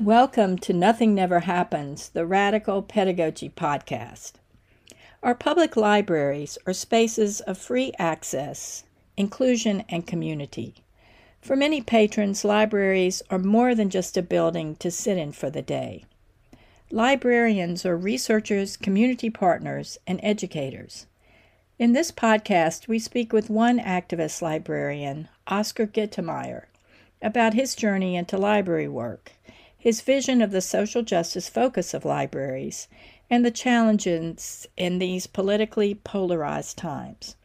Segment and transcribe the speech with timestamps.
[0.00, 4.32] Welcome to Nothing Never Happens, the Radical Pedagogy Podcast.
[5.22, 8.84] Our public libraries are spaces of free access,
[9.16, 10.76] inclusion, and community.
[11.40, 15.62] For many patrons, libraries are more than just a building to sit in for the
[15.62, 16.04] day.
[16.94, 21.06] Librarians are researchers, community partners, and educators.
[21.78, 26.64] In this podcast, we speak with one activist librarian, Oscar Gittemeier,
[27.22, 29.32] about his journey into library work,
[29.74, 32.88] his vision of the social justice focus of libraries,
[33.30, 37.36] and the challenges in these politically polarized times.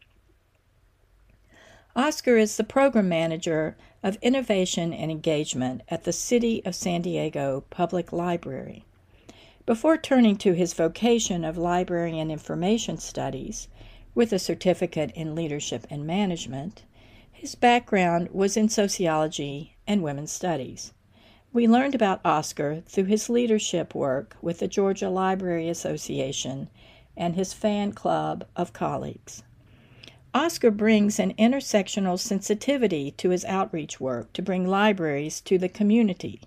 [1.95, 7.63] Oscar is the program manager of innovation and engagement at the City of San Diego
[7.70, 8.84] Public Library.
[9.67, 13.67] Before turning to his vocation of library and information studies,
[14.16, 16.84] with a certificate in leadership and management,
[17.34, 20.93] his background was in sociology and women's studies.
[21.51, 26.70] We learned about Oscar through his leadership work with the Georgia Library Association
[27.18, 29.43] and his fan club of colleagues.
[30.34, 36.40] Oscar brings an intersectional sensitivity to his outreach work to bring libraries to the community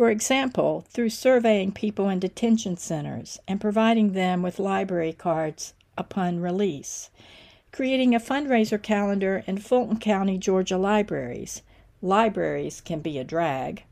[0.00, 6.40] for example, through surveying people in detention centers and providing them with library cards upon
[6.40, 7.10] release,
[7.70, 11.60] creating a fundraiser calendar in Fulton County, Georgia libraries.
[12.00, 13.82] Libraries can be a drag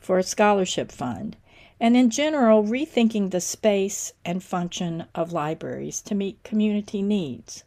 [0.00, 1.36] for a scholarship fund,
[1.78, 7.62] and in general, rethinking the space and function of libraries to meet community needs.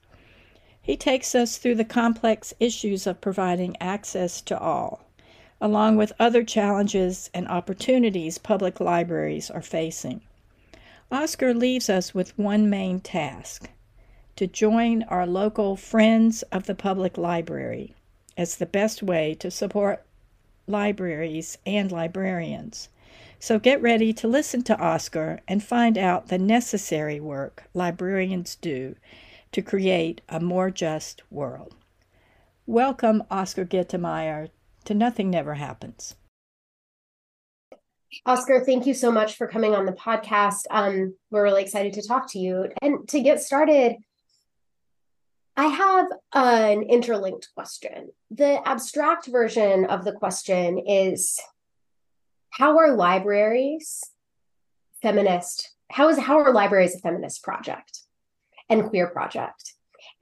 [0.81, 5.05] He takes us through the complex issues of providing access to all
[5.61, 10.21] along with other challenges and opportunities public libraries are facing.
[11.11, 13.69] Oscar leaves us with one main task
[14.35, 17.93] to join our local Friends of the Public Library
[18.35, 20.05] as the best way to support
[20.67, 22.89] libraries and librarians.
[23.39, 28.95] So get ready to listen to Oscar and find out the necessary work librarians do
[29.51, 31.75] to create a more just world.
[32.65, 34.49] Welcome, Oscar Gittemeier,
[34.85, 36.15] to Nothing Never Happens.
[38.25, 40.63] Oscar, thank you so much for coming on the podcast.
[40.69, 42.69] Um, we're really excited to talk to you.
[42.81, 43.97] And to get started,
[45.57, 48.09] I have an interlinked question.
[48.31, 51.39] The abstract version of the question is
[52.49, 54.01] How are libraries
[55.01, 55.71] feminist?
[55.91, 57.99] How is how are libraries a feminist project
[58.69, 59.74] and queer project?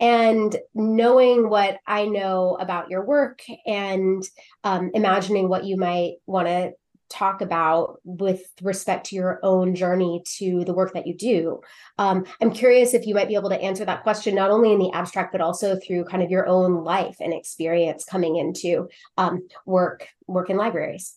[0.04, 4.22] And knowing what I know about your work and
[4.66, 6.74] um, imagining what you might want to
[7.10, 11.62] talk about with respect to your own journey to the work that you do.
[11.98, 14.80] Um, I'm curious if you might be able to answer that question not only in
[14.80, 19.48] the abstract but also through kind of your own life and experience coming into um,
[19.66, 21.16] work work in libraries.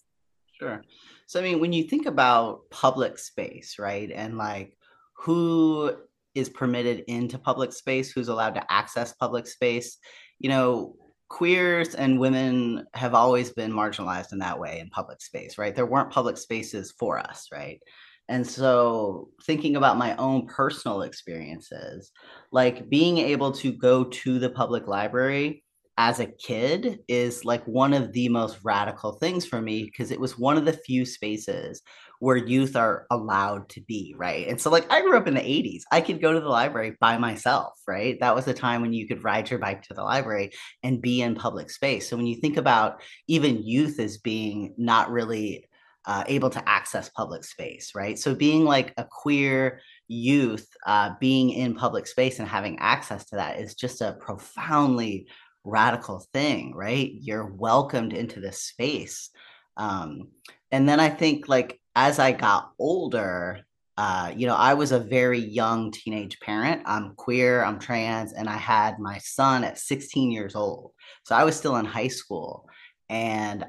[0.60, 0.80] Sure.
[1.26, 4.76] So I mean, when you think about public space, right, and like
[5.14, 5.96] who
[6.36, 9.98] is permitted into public space, who's allowed to access public space.
[10.38, 10.94] You know,
[11.28, 15.74] queers and women have always been marginalized in that way in public space, right?
[15.74, 17.80] There weren't public spaces for us, right?
[18.28, 22.10] And so, thinking about my own personal experiences,
[22.50, 25.64] like being able to go to the public library
[25.98, 30.20] as a kid is like one of the most radical things for me because it
[30.20, 31.82] was one of the few spaces
[32.20, 34.48] where youth are allowed to be, right?
[34.48, 35.82] And so, like, I grew up in the 80s.
[35.90, 38.18] I could go to the library by myself, right?
[38.20, 41.22] That was the time when you could ride your bike to the library and be
[41.22, 42.08] in public space.
[42.08, 45.68] So, when you think about even youth as being not really
[46.06, 48.18] uh, able to access public space, right?
[48.18, 53.36] So, being like a queer youth, uh, being in public space and having access to
[53.36, 55.26] that is just a profoundly
[55.66, 57.10] radical thing, right?
[57.20, 59.30] You're welcomed into this space.
[59.76, 60.28] Um,
[60.70, 63.60] and then I think like as I got older,
[63.96, 66.82] uh, you know, I was a very young teenage parent.
[66.84, 70.92] I'm queer, I'm trans, and I had my son at 16 years old.
[71.24, 72.68] So I was still in high school.
[73.08, 73.64] And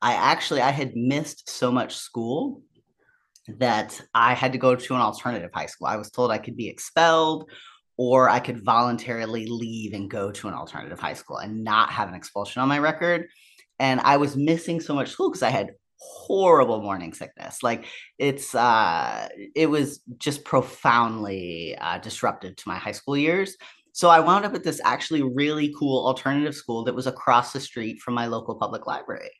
[0.00, 2.62] I actually I had missed so much school
[3.58, 5.88] that I had to go to an alternative high school.
[5.88, 7.50] I was told I could be expelled
[7.96, 12.08] or I could voluntarily leave and go to an alternative high school and not have
[12.08, 13.26] an expulsion on my record.
[13.80, 17.62] And I was missing so much school because I had horrible morning sickness.
[17.62, 17.86] Like
[18.18, 23.56] it's uh it was just profoundly uh, disruptive to my high school years.
[23.92, 27.60] So I wound up at this actually really cool alternative school that was across the
[27.60, 29.30] street from my local public library.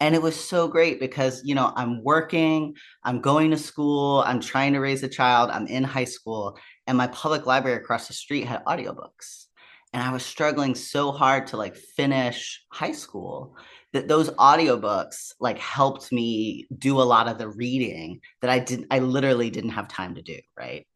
[0.00, 4.40] and it was so great because you know i'm working i'm going to school i'm
[4.40, 6.56] trying to raise a child i'm in high school
[6.86, 9.46] and my public library across the street had audiobooks
[9.92, 13.56] and i was struggling so hard to like finish high school
[13.92, 18.86] that those audiobooks like helped me do a lot of the reading that i didn't
[18.90, 20.86] i literally didn't have time to do right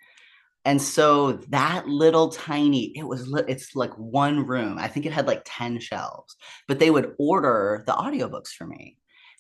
[0.64, 4.78] and so that little tiny, it was, it's like one room.
[4.78, 6.36] I think it had like 10 shelves,
[6.68, 8.96] but they would order the audiobooks for me.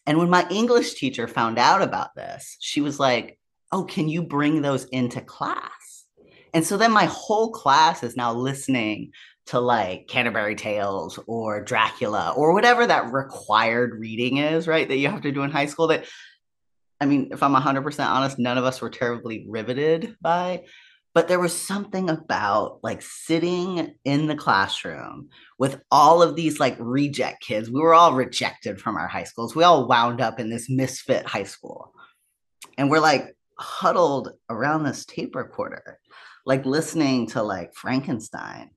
[0.06, 3.38] And when my English teacher found out about this, she was like,
[3.70, 6.04] Oh, can you bring those into class?
[6.52, 9.12] And so then my whole class is now listening
[9.46, 14.86] to like Canterbury Tales or Dracula or whatever that required reading is, right?
[14.86, 15.88] That you have to do in high school.
[15.88, 16.04] That,
[17.00, 20.62] I mean, if I'm 100% honest, none of us were terribly riveted by
[21.14, 25.28] but there was something about like sitting in the classroom
[25.58, 27.70] with all of these like reject kids.
[27.70, 29.54] We were all rejected from our high schools.
[29.54, 31.92] We all wound up in this misfit high school.
[32.78, 35.98] And we're like huddled around this tape recorder,
[36.46, 38.70] like listening to like Frankenstein.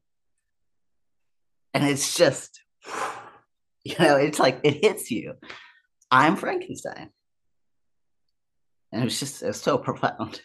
[1.75, 2.61] And it's just,
[3.83, 5.33] you know, it's like it hits you.
[6.09, 7.09] I'm Frankenstein.
[8.91, 10.41] And it was just, it was so profound.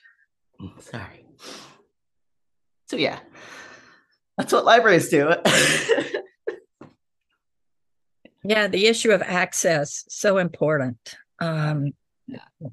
[0.80, 1.24] Sorry.
[2.88, 3.20] So yeah,
[4.36, 5.28] that's what libraries do.
[8.42, 11.14] yeah, the issue of access so important.
[11.38, 11.92] Um,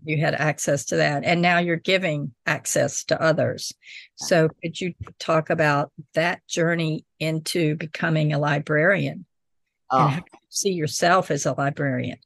[0.04, 3.74] you had access to that, and now you're giving access to others.
[4.16, 9.26] So could you talk about that journey into becoming a librarian?
[9.92, 10.00] Oh.
[10.00, 12.18] And how you see yourself as a librarian?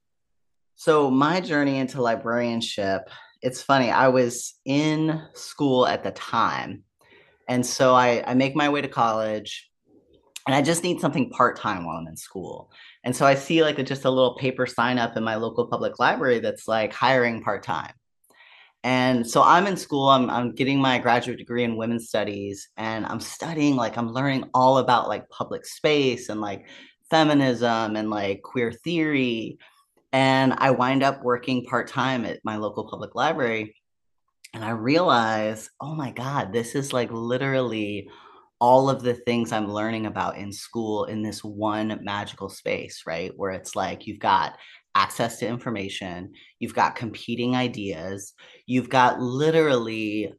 [0.75, 3.09] So my journey into librarianship,
[3.41, 3.91] it's funny.
[3.91, 6.83] I was in school at the time
[7.51, 9.69] and so I, I make my way to college
[10.47, 12.71] and I just need something part time while I'm in school.
[13.03, 15.67] And so I see like a, just a little paper sign up in my local
[15.67, 17.93] public library that's like hiring part time.
[18.83, 23.05] And so I'm in school, I'm, I'm getting my graduate degree in women's studies, and
[23.05, 26.65] I'm studying, like, I'm learning all about like public space and like
[27.11, 29.59] feminism and like queer theory.
[30.13, 33.75] And I wind up working part time at my local public library
[34.53, 38.09] and I realize, oh my God, this is like literally
[38.61, 43.31] all of the things I'm learning about in school in this one magical space, right?
[43.35, 44.55] Where it's like you've got
[44.93, 48.35] access to information, you've got competing ideas,
[48.67, 50.31] you've got literally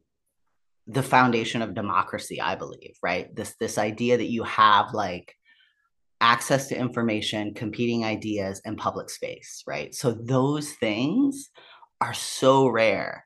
[0.87, 3.33] the foundation of democracy, I believe, right?
[3.35, 5.35] This this idea that you have like
[6.21, 9.93] access to information, competing ideas, and public space, right?
[9.93, 11.49] So those things
[11.99, 13.25] are so rare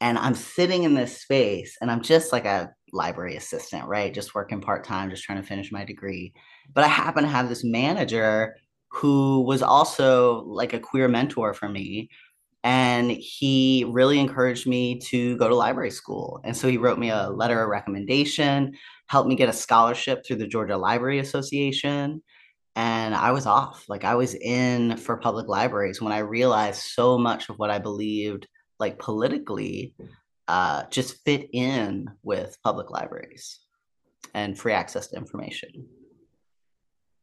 [0.00, 4.12] and I'm sitting in this space and I'm just like a library assistant, right?
[4.12, 6.32] Just working part time, just trying to finish my degree.
[6.72, 8.56] But I happen to have this manager
[8.88, 12.10] who was also like a queer mentor for me.
[12.62, 16.40] And he really encouraged me to go to library school.
[16.44, 18.74] And so he wrote me a letter of recommendation,
[19.06, 22.22] helped me get a scholarship through the Georgia Library Association.
[22.76, 23.86] And I was off.
[23.88, 27.78] Like I was in for public libraries when I realized so much of what I
[27.78, 28.46] believed
[28.78, 29.94] like politically
[30.50, 33.60] uh, just fit in with public libraries
[34.34, 35.86] and free access to information.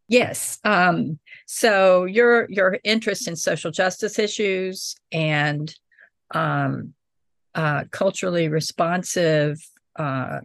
[0.08, 0.60] Yes.
[0.64, 5.76] Um, so your your interest in social justice issues and
[6.34, 6.94] um,
[7.54, 9.58] uh, culturally responsive
[9.98, 10.40] uh,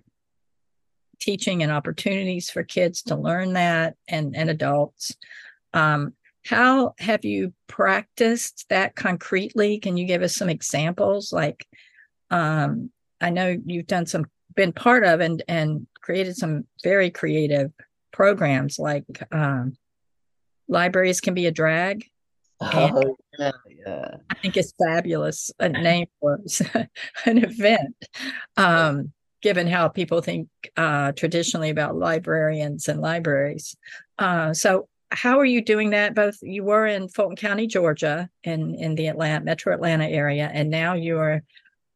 [1.20, 5.14] teaching and opportunities for kids to learn that and and adults.
[5.72, 9.78] Um, how have you practiced that concretely?
[9.78, 11.32] Can you give us some examples?
[11.32, 11.64] Like,
[12.32, 17.70] um, I know you've done some, been part of and and created some very creative
[18.12, 18.78] programs.
[18.78, 19.76] Like, um,
[20.66, 22.04] libraries can be a drag.
[22.60, 23.52] Oh, yeah,
[23.86, 24.16] yeah.
[24.30, 26.38] I think it's fabulous a name for
[27.26, 27.94] an event.
[28.56, 29.12] Um,
[29.42, 33.76] given how people think uh, traditionally about librarians and libraries.
[34.18, 36.14] Uh, so, how are you doing that?
[36.14, 40.70] Both you were in Fulton County, Georgia, in in the Atlanta Metro Atlanta area, and
[40.70, 41.42] now you are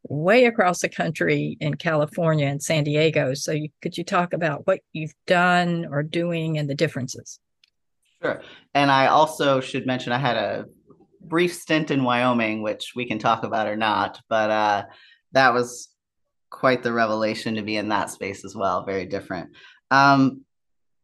[0.09, 3.33] way across the country in California and San Diego.
[3.33, 7.39] So, you, could you talk about what you've done or doing and the differences?
[8.21, 8.41] Sure.
[8.73, 10.65] And I also should mention I had a
[11.21, 14.85] brief stint in Wyoming, which we can talk about or not, but uh,
[15.33, 15.89] that was
[16.49, 18.85] quite the revelation to be in that space as well.
[18.85, 19.51] Very different.
[19.91, 20.41] Um,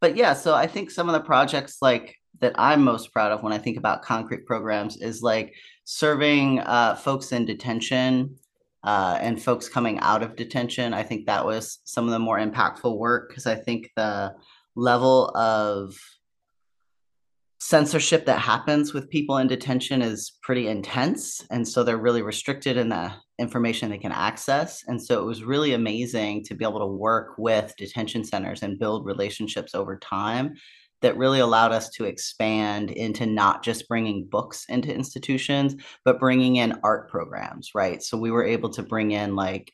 [0.00, 3.42] but yeah, so I think some of the projects like that I'm most proud of
[3.42, 8.36] when I think about concrete programs is like serving uh, folks in detention
[8.84, 10.92] uh, and folks coming out of detention.
[10.92, 14.34] I think that was some of the more impactful work because I think the
[14.76, 15.96] level of
[17.60, 21.42] censorship that happens with people in detention is pretty intense.
[21.50, 24.84] And so they're really restricted in the information they can access.
[24.86, 28.78] And so it was really amazing to be able to work with detention centers and
[28.78, 30.54] build relationships over time
[31.04, 36.56] that really allowed us to expand into not just bringing books into institutions, but bringing
[36.56, 38.02] in art programs, right?
[38.02, 39.70] So we were able to bring in like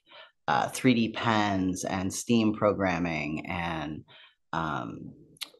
[0.48, 4.04] uh, 3D pens and STEAM programming and
[4.52, 5.12] um,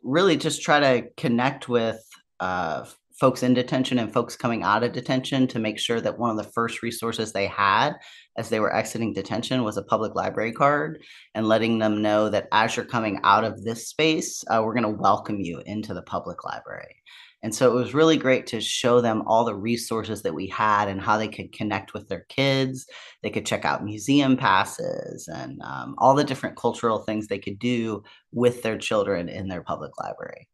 [0.02, 2.04] really just try to connect with
[2.40, 2.84] uh,
[3.20, 6.38] folks in detention and folks coming out of detention to make sure that one of
[6.38, 7.92] the first resources they had
[8.38, 11.02] as they were exiting detention was a public library card
[11.34, 14.82] and letting them know that as you're coming out of this space, uh, we're going
[14.84, 16.96] to welcome you into the public library.
[17.42, 20.88] And so it was really great to show them all the resources that we had
[20.88, 22.86] and how they could connect with their kids.
[23.22, 27.58] They could check out museum passes and um, all the different cultural things they could
[27.58, 30.48] do with their children in their public library.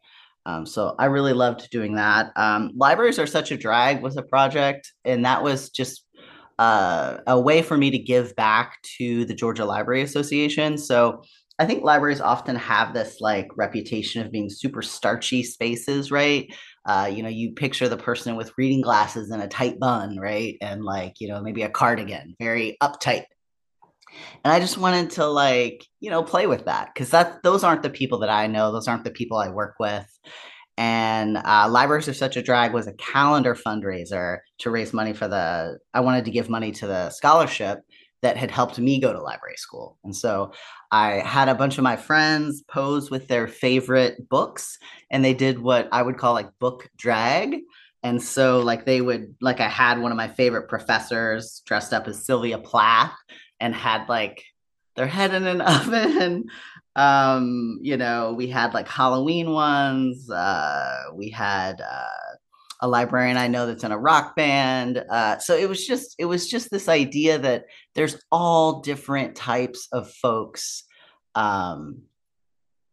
[0.47, 2.31] Um, so I really loved doing that.
[2.37, 6.05] Um, libraries are such a drag was a project, and that was just
[6.59, 10.79] uh, a way for me to give back to the Georgia Library Association.
[10.79, 11.23] So
[11.59, 16.49] I think libraries often have this like reputation of being super starchy spaces, right?
[16.85, 20.57] Uh, you know, you picture the person with reading glasses and a tight bun, right?
[20.61, 23.25] And like, you know, maybe a cardigan, very uptight.
[24.45, 27.83] And I just wanted to like, you know, play with that because that those aren't
[27.83, 28.73] the people that I know.
[28.73, 30.07] Those aren't the people I work with.
[30.79, 35.27] And uh, Libraries Are Such a Drag was a calendar fundraiser to raise money for
[35.27, 37.81] the, I wanted to give money to the scholarship
[38.23, 39.99] that had helped me go to library school.
[40.05, 40.53] And so
[40.91, 44.79] I had a bunch of my friends pose with their favorite books,
[45.11, 47.61] and they did what I would call like book drag.
[48.03, 52.07] And so, like, they would, like, I had one of my favorite professors dressed up
[52.07, 53.15] as Sylvia Plath
[53.61, 54.45] and had like
[54.97, 56.47] their head in an oven.
[56.95, 60.31] Um, you know, we had like Halloween ones.
[60.31, 62.37] Uh, we had uh,
[62.81, 65.05] a librarian I know that's in a rock band.
[65.11, 69.89] Uh, so it was just it was just this idea that there's all different types
[69.93, 70.85] of folks
[71.35, 72.03] um,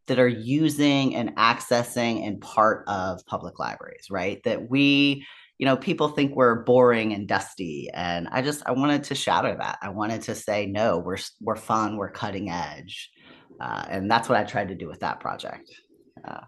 [0.07, 4.41] that are using and accessing and part of public libraries, right?
[4.43, 5.25] That we
[5.63, 9.55] you know people think we're boring and dusty and i just i wanted to shatter
[9.57, 9.77] that.
[9.81, 13.09] I wanted to say no we're we're fun we're cutting edge
[13.61, 15.73] uh, and that's what i tried to do with that project.
[16.27, 16.41] Uh,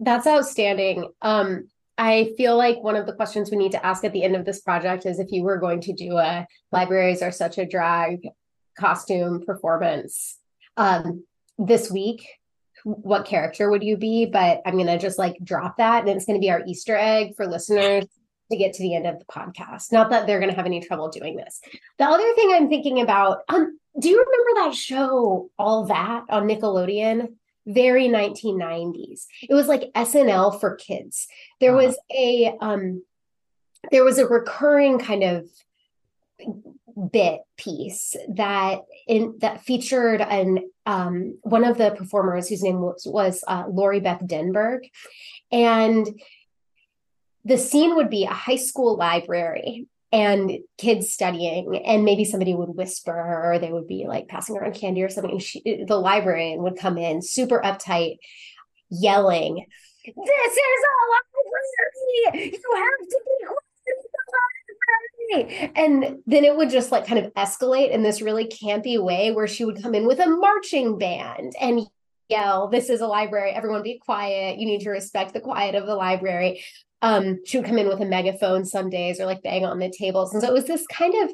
[0.00, 1.12] that's outstanding.
[1.22, 4.34] Um I feel like one of the questions we need to ask at the end
[4.34, 7.66] of this project is if you were going to do a libraries are such a
[7.66, 8.26] drag
[8.76, 10.38] costume performance
[10.76, 11.24] um,
[11.56, 12.26] this week,
[12.94, 14.26] what character would you be?
[14.26, 17.46] But I'm gonna just like drop that, and it's gonna be our Easter egg for
[17.46, 18.04] listeners
[18.50, 19.92] to get to the end of the podcast.
[19.92, 21.60] Not that they're gonna have any trouble doing this.
[21.98, 26.48] The other thing I'm thinking about, um, do you remember that show All That on
[26.48, 27.34] Nickelodeon?
[27.66, 29.26] Very 1990s.
[29.42, 31.28] It was like SNL for kids.
[31.60, 31.86] There uh-huh.
[31.86, 33.02] was a um
[33.90, 35.48] there was a recurring kind of
[36.98, 43.06] bit piece that in that featured an um, one of the performers whose name was,
[43.06, 44.90] was uh, Lori Beth Denberg,
[45.52, 46.06] and
[47.44, 52.70] the scene would be a high school library and kids studying and maybe somebody would
[52.70, 55.38] whisper or they would be like passing around candy or something.
[55.38, 58.16] She, the librarian would come in super uptight
[58.90, 59.66] yelling
[60.16, 62.50] this is a library!
[62.52, 63.44] You have to be
[65.30, 69.46] and then it would just like kind of escalate in this really campy way where
[69.46, 71.82] she would come in with a marching band and
[72.28, 73.50] yell, This is a library.
[73.50, 74.58] Everyone be quiet.
[74.58, 76.62] You need to respect the quiet of the library.
[77.00, 79.92] Um, she would come in with a megaphone some days or like bang on the
[79.96, 80.32] tables.
[80.32, 81.30] And so it was this kind of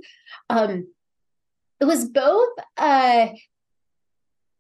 [0.51, 0.89] um
[1.81, 3.35] it was both a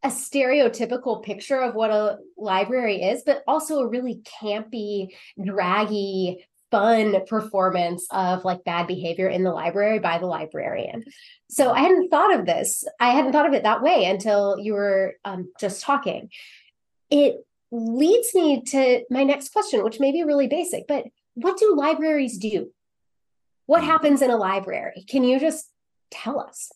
[0.09, 5.09] stereotypical picture of what a library is, but also a really campy,
[5.43, 11.05] draggy fun performance of like bad behavior in the library by the librarian.
[11.49, 12.85] So I hadn't thought of this.
[12.99, 16.31] I hadn't thought of it that way until you were um, just talking.
[17.11, 17.37] It
[17.71, 21.05] leads me to my next question, which may be really basic, but
[21.35, 22.73] what do libraries do?
[23.67, 23.87] What hmm.
[23.87, 25.05] happens in a library?
[25.09, 25.71] Can you just
[26.11, 26.73] tell us?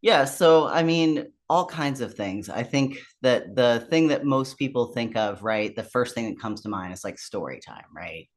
[0.00, 2.48] Yeah, so I mean, all kinds of things.
[2.48, 6.40] I think that the thing that most people think of, right, the first thing that
[6.40, 8.28] comes to mind is like story time, right?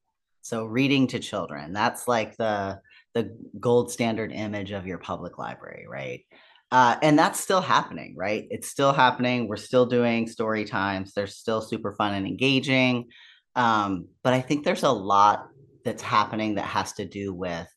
[0.49, 2.81] So reading to children, that's like the
[3.13, 6.25] the gold standard image of your public library, right?
[6.71, 8.47] Uh, and that's still happening, right?
[8.49, 9.47] It's still happening.
[9.47, 11.13] We're still doing story times.
[11.13, 13.09] They're still super fun and engaging.
[13.55, 15.49] Um, but I think there's a lot
[15.85, 17.71] that's happening that has to do with,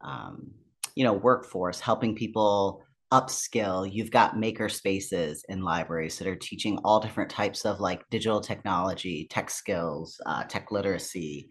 [0.00, 0.52] um,
[0.94, 2.82] you know, workforce, helping people
[3.12, 8.08] upskill you've got maker spaces in libraries that are teaching all different types of like
[8.10, 11.48] digital technology tech skills uh, tech literacy.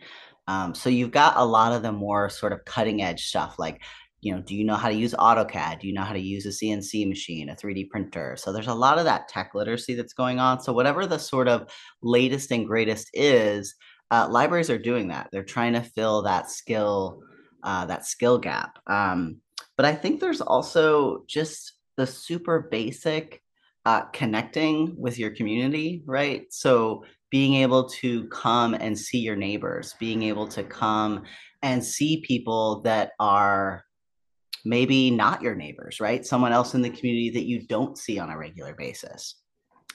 [0.48, 3.82] Um, so you've got a lot of the more sort of cutting edge stuff like
[4.22, 5.80] you know do you know how to use autocad?
[5.80, 8.36] Do you know how to use a cnc machine a 3d printer?
[8.38, 10.60] So there's a lot of that tech literacy that's going on.
[10.60, 11.70] So whatever the sort of
[12.02, 13.76] latest and greatest is
[14.12, 15.30] uh, libraries are doing that.
[15.32, 17.22] They're trying to fill that skill
[17.64, 18.78] uh, that skill gap.
[18.88, 19.38] Um,
[19.77, 23.41] but i think there's also just the super basic
[23.86, 29.96] uh, connecting with your community right so being able to come and see your neighbors
[30.00, 31.24] being able to come
[31.62, 33.86] and see people that are
[34.65, 36.25] maybe not your neighbors, right?
[36.25, 39.36] Someone else in the community that you don't see on a regular basis.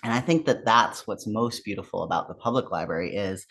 [0.03, 3.47] And I think that that's what's most beautiful about the public library is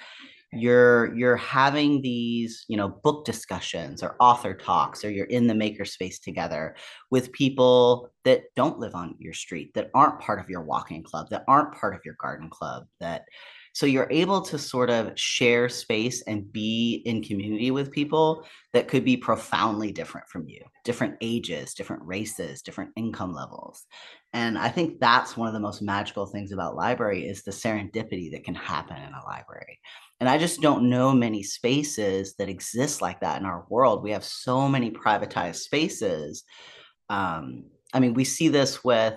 [0.51, 5.53] you're you're having these you know book discussions or author talks or you're in the
[5.53, 6.75] makerspace together
[7.11, 11.27] with people that don't live on your street that aren't part of your walking club
[11.29, 13.25] that aren't part of your garden club that
[13.73, 18.87] so you're able to sort of share space and be in community with people that
[18.87, 23.85] could be profoundly different from you, different ages, different races, different income levels.
[24.33, 28.31] And I think that's one of the most magical things about library is the serendipity
[28.31, 29.79] that can happen in a library.
[30.19, 34.03] And I just don't know many spaces that exist like that in our world.
[34.03, 36.43] We have so many privatized spaces.
[37.09, 39.15] Um, I mean, we see this with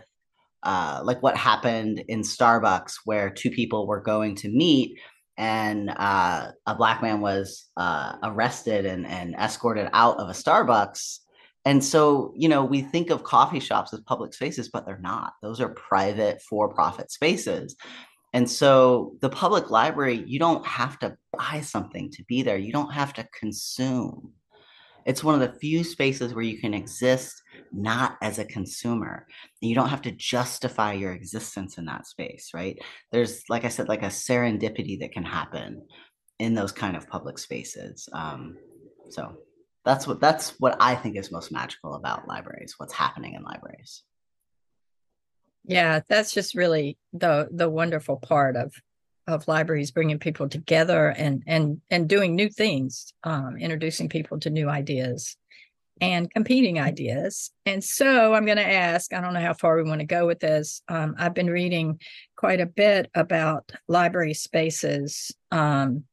[0.62, 4.98] uh, like what happened in Starbucks, where two people were going to meet,
[5.36, 11.18] and uh, a black man was uh, arrested and, and escorted out of a Starbucks.
[11.64, 15.34] And so, you know, we think of coffee shops as public spaces, but they're not.
[15.42, 17.76] Those are private, for profit spaces.
[18.32, 22.72] And so, the public library, you don't have to buy something to be there, you
[22.72, 24.32] don't have to consume.
[25.04, 29.26] It's one of the few spaces where you can exist not as a consumer.
[29.60, 32.78] You don't have to justify your existence in that space, right?
[33.10, 35.82] There's, like I said, like a serendipity that can happen
[36.38, 38.08] in those kind of public spaces.
[38.12, 38.56] Um,
[39.10, 39.36] so
[39.84, 42.74] that's what that's what I think is most magical about libraries.
[42.76, 44.04] What's happening in libraries.
[45.64, 48.74] Yeah, that's just really the the wonderful part of
[49.26, 54.50] of libraries bringing people together and and and doing new things um, introducing people to
[54.50, 55.36] new ideas
[56.00, 57.52] and competing ideas.
[57.64, 60.26] And so i'm going to ask i don't know how far we want to go
[60.26, 62.00] with this um, i've been reading
[62.36, 66.04] quite a bit about library spaces um,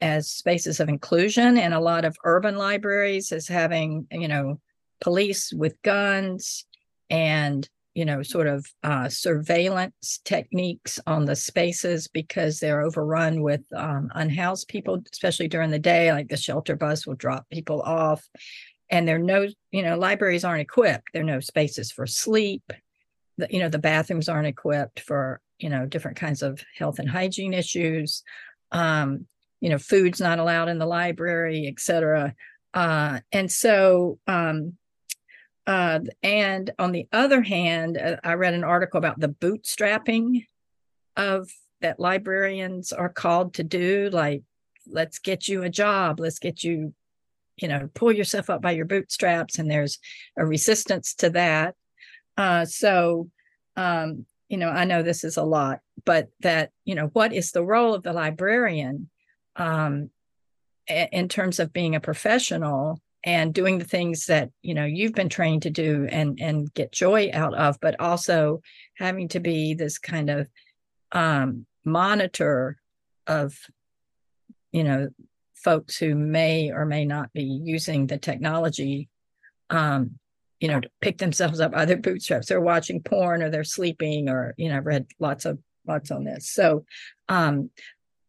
[0.00, 4.60] as spaces of inclusion and a lot of urban libraries as having you know
[5.00, 6.64] police with guns
[7.10, 13.62] and you know, sort of uh, surveillance techniques on the spaces because they're overrun with
[13.74, 16.12] um, unhoused people, especially during the day.
[16.12, 18.24] Like the shelter bus will drop people off,
[18.88, 21.08] and there are no, you know, libraries aren't equipped.
[21.12, 22.62] There are no spaces for sleep.
[23.36, 27.10] The, you know, the bathrooms aren't equipped for you know different kinds of health and
[27.10, 28.22] hygiene issues.
[28.70, 29.26] Um,
[29.60, 32.32] you know, food's not allowed in the library, et cetera.
[32.74, 34.77] Uh, and so um,
[35.68, 40.46] uh, and on the other hand, uh, I read an article about the bootstrapping
[41.14, 41.50] of
[41.82, 44.42] that librarians are called to do, like,
[44.86, 46.94] let's get you a job, let's get you,
[47.58, 49.58] you know, pull yourself up by your bootstraps.
[49.58, 49.98] And there's
[50.38, 51.74] a resistance to that.
[52.38, 53.28] Uh, so,
[53.76, 57.52] um, you know, I know this is a lot, but that, you know, what is
[57.52, 59.10] the role of the librarian
[59.56, 60.08] um,
[60.86, 65.28] in terms of being a professional and doing the things that you know you've been
[65.28, 68.60] trained to do and and get joy out of but also
[68.96, 70.48] having to be this kind of
[71.12, 72.78] um monitor
[73.26, 73.56] of
[74.72, 75.08] you know
[75.54, 79.08] folks who may or may not be using the technology
[79.70, 80.12] um
[80.60, 84.28] you know to pick themselves up by their bootstraps they're watching porn or they're sleeping
[84.28, 86.48] or you know i've read lots of lots on this.
[86.48, 86.84] So
[87.28, 87.70] um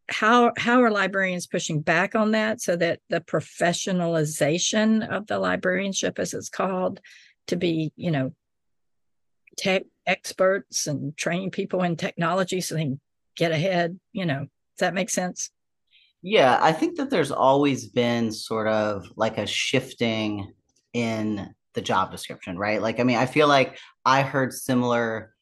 [0.09, 6.19] how how are librarians pushing back on that so that the professionalization of the librarianship
[6.19, 6.99] as it's called
[7.47, 8.33] to be you know
[9.57, 12.99] tech experts and train people in technology so they can
[13.35, 15.51] get ahead you know does that make sense?
[16.21, 20.53] Yeah i think that there's always been sort of like a shifting
[20.93, 22.81] in the job description right?
[22.81, 25.33] Like i mean i feel like i heard similar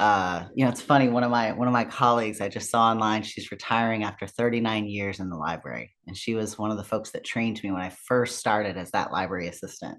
[0.00, 1.10] uh, you know, it's funny.
[1.10, 3.22] One of my one of my colleagues I just saw online.
[3.22, 7.10] She's retiring after 39 years in the library, and she was one of the folks
[7.10, 9.98] that trained me when I first started as that library assistant.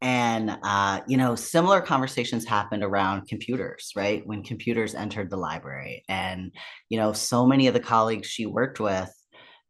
[0.00, 4.24] And uh, you know, similar conversations happened around computers, right?
[4.24, 6.52] When computers entered the library, and
[6.88, 9.12] you know, so many of the colleagues she worked with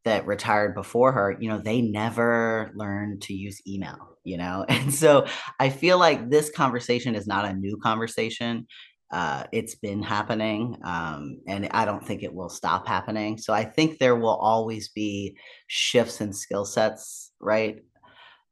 [0.04, 4.64] that retired before her, you know, they never learned to use email, you know?
[4.68, 5.26] And so
[5.58, 8.66] I feel like this conversation is not a new conversation.
[9.10, 13.38] Uh, it's been happening, um, and I don't think it will stop happening.
[13.38, 15.36] So I think there will always be
[15.68, 17.84] shifts in skill sets, right?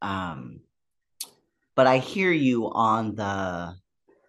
[0.01, 0.61] Um,
[1.75, 3.75] but I hear you on the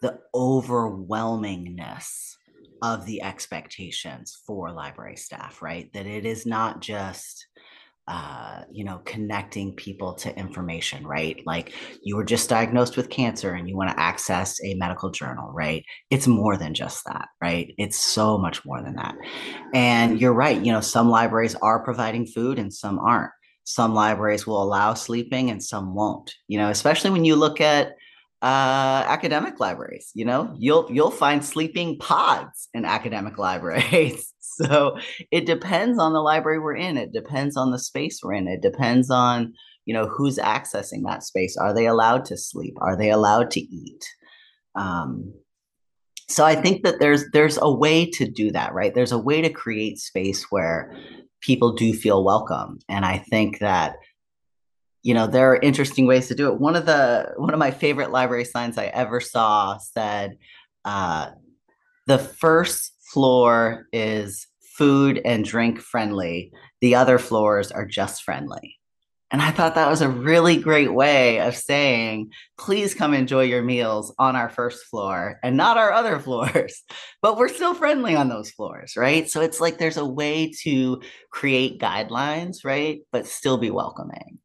[0.01, 2.35] the overwhelmingness
[2.81, 5.91] of the expectations for library staff, right?
[5.93, 7.47] That it is not just
[8.07, 11.41] uh, you know, connecting people to information, right?
[11.45, 15.51] Like you were just diagnosed with cancer and you want to access a medical journal,
[15.51, 15.83] right?
[16.11, 17.73] It's more than just that, right?
[17.79, 19.15] It's so much more than that.
[19.73, 23.31] And you're right, you know, some libraries are providing food and some aren't.
[23.63, 27.95] Some libraries will allow sleeping and some won't, you know, especially when you look at
[28.45, 30.11] uh, academic libraries.
[30.13, 34.31] You know, you'll you'll find sleeping pods in academic libraries.
[34.39, 34.99] so
[35.31, 36.95] it depends on the library we're in.
[36.95, 38.47] It depends on the space we're in.
[38.47, 39.53] It depends on
[39.85, 41.57] you know who's accessing that space.
[41.57, 42.75] Are they allowed to sleep?
[42.81, 44.05] Are they allowed to eat?
[44.75, 45.33] Um,
[46.29, 48.93] so I think that there's there's a way to do that, right?
[48.93, 50.95] There's a way to create space where
[51.41, 53.95] people do feel welcome, and I think that
[55.05, 56.59] you know there are interesting ways to do it.
[56.59, 60.39] One of the one of my favorite library signs i ever saw said
[60.83, 61.29] uh,
[62.07, 66.51] the first floor is food and drink friendly.
[66.81, 68.77] The other floors are just friendly.
[69.29, 73.61] And i thought that was a really great way of saying please come enjoy your
[73.61, 76.81] meals on our first floor and not our other floors.
[77.21, 79.29] But we're still friendly on those floors right?
[79.29, 83.01] So it's like there's a way to create guidelines right?
[83.11, 84.39] But still be welcoming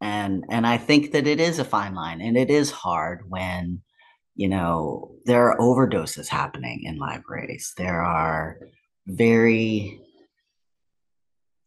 [0.00, 3.80] and and i think that it is a fine line and it is hard when
[4.34, 7.74] you know there are overdoses happening in libraries.
[7.76, 8.58] There are
[9.06, 10.00] very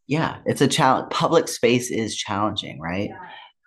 [0.07, 3.09] yeah it's a challenge public space is challenging right?
[3.09, 3.17] Yeah.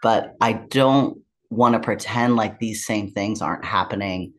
[0.03, 1.19] but i don't
[1.51, 4.33] want to pretend like these same things aren't happening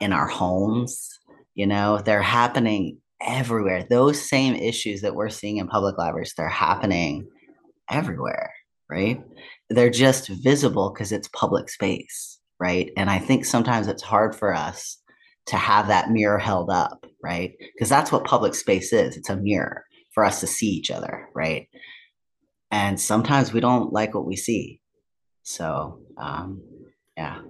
[0.00, 1.16] in our homes
[1.56, 1.98] you know?
[1.98, 3.84] They're happening everywhere.
[3.88, 7.26] Those same issues that we're seeing in public libraries they're happening
[7.90, 8.52] everywhere
[8.90, 9.22] right
[9.70, 12.90] they're just visible because it's public space, right?
[12.96, 14.98] And I think sometimes it's hard for us
[15.46, 17.54] to have that mirror held up, right?
[17.58, 21.28] Because that's what public space is it's a mirror for us to see each other,
[21.34, 21.68] right?
[22.70, 24.80] And sometimes we don't like what we see.
[25.42, 26.62] So, um,
[27.16, 27.40] yeah.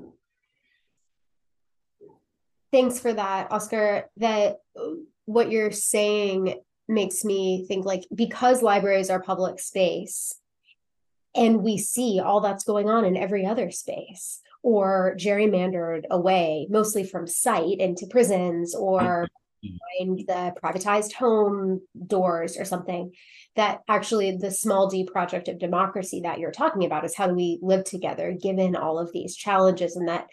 [2.72, 4.10] Thanks for that, Oscar.
[4.18, 4.58] That
[5.24, 10.34] what you're saying makes me think like because libraries are public space,
[11.36, 17.04] and we see all that's going on in every other space or gerrymandered away mostly
[17.04, 19.28] from sight into prisons or
[19.64, 20.06] mm-hmm.
[20.06, 23.12] behind the privatized home doors or something.
[23.54, 27.34] That actually the small d project of democracy that you're talking about is how do
[27.34, 30.26] we live together given all of these challenges and that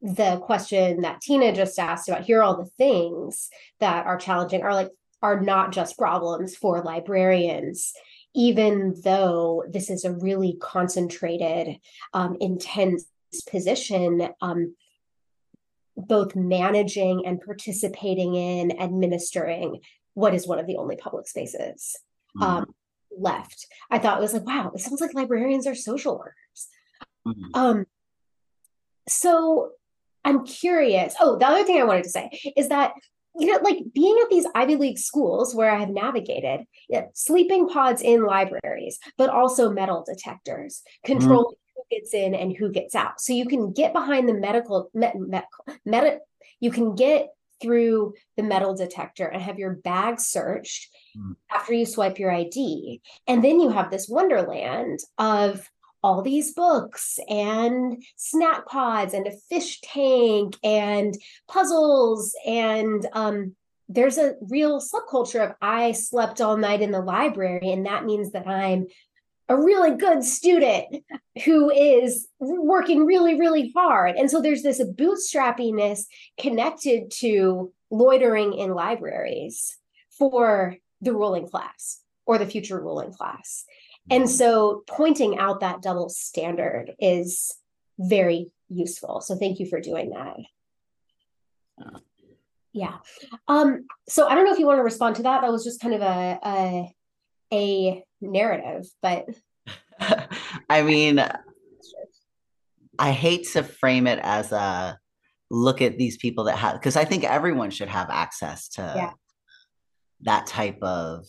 [0.00, 4.60] the question that tina just asked about here are all the things that are challenging
[4.60, 4.90] are like
[5.22, 7.92] are not just problems for librarians
[8.34, 11.78] even though this is a really concentrated,
[12.14, 13.06] um, intense
[13.48, 14.74] position, um,
[15.96, 19.80] both managing and participating in administering
[20.14, 21.96] what is one of the only public spaces
[22.36, 22.42] mm-hmm.
[22.42, 22.74] um,
[23.16, 23.66] left.
[23.90, 26.68] I thought it was like, wow, it sounds like librarians are social workers.
[27.26, 27.54] Mm-hmm.
[27.54, 27.86] Um,
[29.08, 29.72] so
[30.24, 31.14] I'm curious.
[31.20, 32.92] Oh, the other thing I wanted to say is that
[33.38, 37.68] you know, like being at these Ivy League schools where I have navigated, yeah, sleeping
[37.68, 41.74] pods in libraries, but also metal detectors, controlling mm.
[41.76, 43.20] who gets in and who gets out.
[43.20, 46.20] So you can get behind the medical, med, medical, med,
[46.60, 51.34] you can get through the metal detector and have your bag searched mm.
[51.50, 53.00] after you swipe your ID.
[53.26, 55.70] And then you have this wonderland of
[56.02, 61.14] all these books and snack pods and a fish tank and
[61.48, 63.54] puzzles and um,
[63.88, 68.32] there's a real subculture of I slept all night in the library and that means
[68.32, 68.86] that I'm
[69.48, 71.04] a really good student
[71.44, 74.16] who is working really really hard.
[74.16, 76.04] And so there's this bootstrappiness
[76.38, 79.76] connected to loitering in libraries
[80.18, 83.64] for the ruling class or the future ruling class
[84.10, 87.54] and so pointing out that double standard is
[87.98, 89.20] very useful.
[89.20, 90.36] So thank you for doing that.
[92.72, 92.96] Yeah.
[93.48, 95.42] Um, so I don't know if you want to respond to that.
[95.42, 96.94] That was just kind of a a,
[97.52, 99.26] a narrative, but
[100.70, 101.24] I mean
[102.98, 104.98] I hate to frame it as a
[105.50, 109.12] look at these people that have because I think everyone should have access to yeah.
[110.22, 111.26] that type of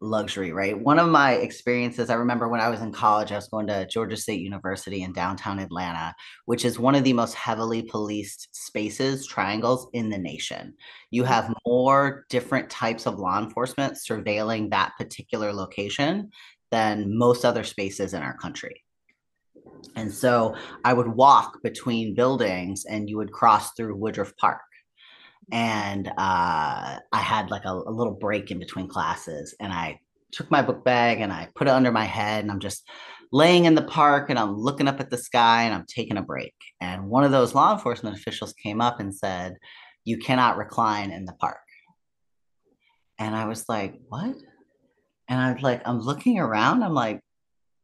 [0.00, 0.78] luxury, right?
[0.78, 3.86] One of my experiences, I remember when I was in college, I was going to
[3.86, 6.14] Georgia State University in downtown Atlanta,
[6.46, 10.74] which is one of the most heavily policed spaces, triangles in the nation.
[11.10, 11.52] You have mm-hmm.
[11.66, 16.30] more different types of law enforcement surveilling that particular location
[16.70, 18.82] than most other spaces in our country.
[19.96, 24.60] And so I would walk between buildings and you would cross through Woodruff Park
[25.52, 30.00] and uh, I had like a, a, little break in between classes, and I
[30.32, 32.88] took my book bag and I put it under my head, and I'm just
[33.32, 36.22] laying in the park and I'm looking up at the sky and I'm taking a
[36.22, 36.54] break.
[36.80, 39.56] And one of those law enforcement officials came up and said,
[40.04, 41.58] "You cannot recline in the park."
[43.18, 44.36] And I was like, "What?"
[45.28, 46.82] And I'm like, I'm looking around.
[46.82, 47.20] I'm like,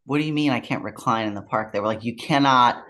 [0.05, 2.85] "What do you mean I can't recline in the park?" They were like, "You cannot."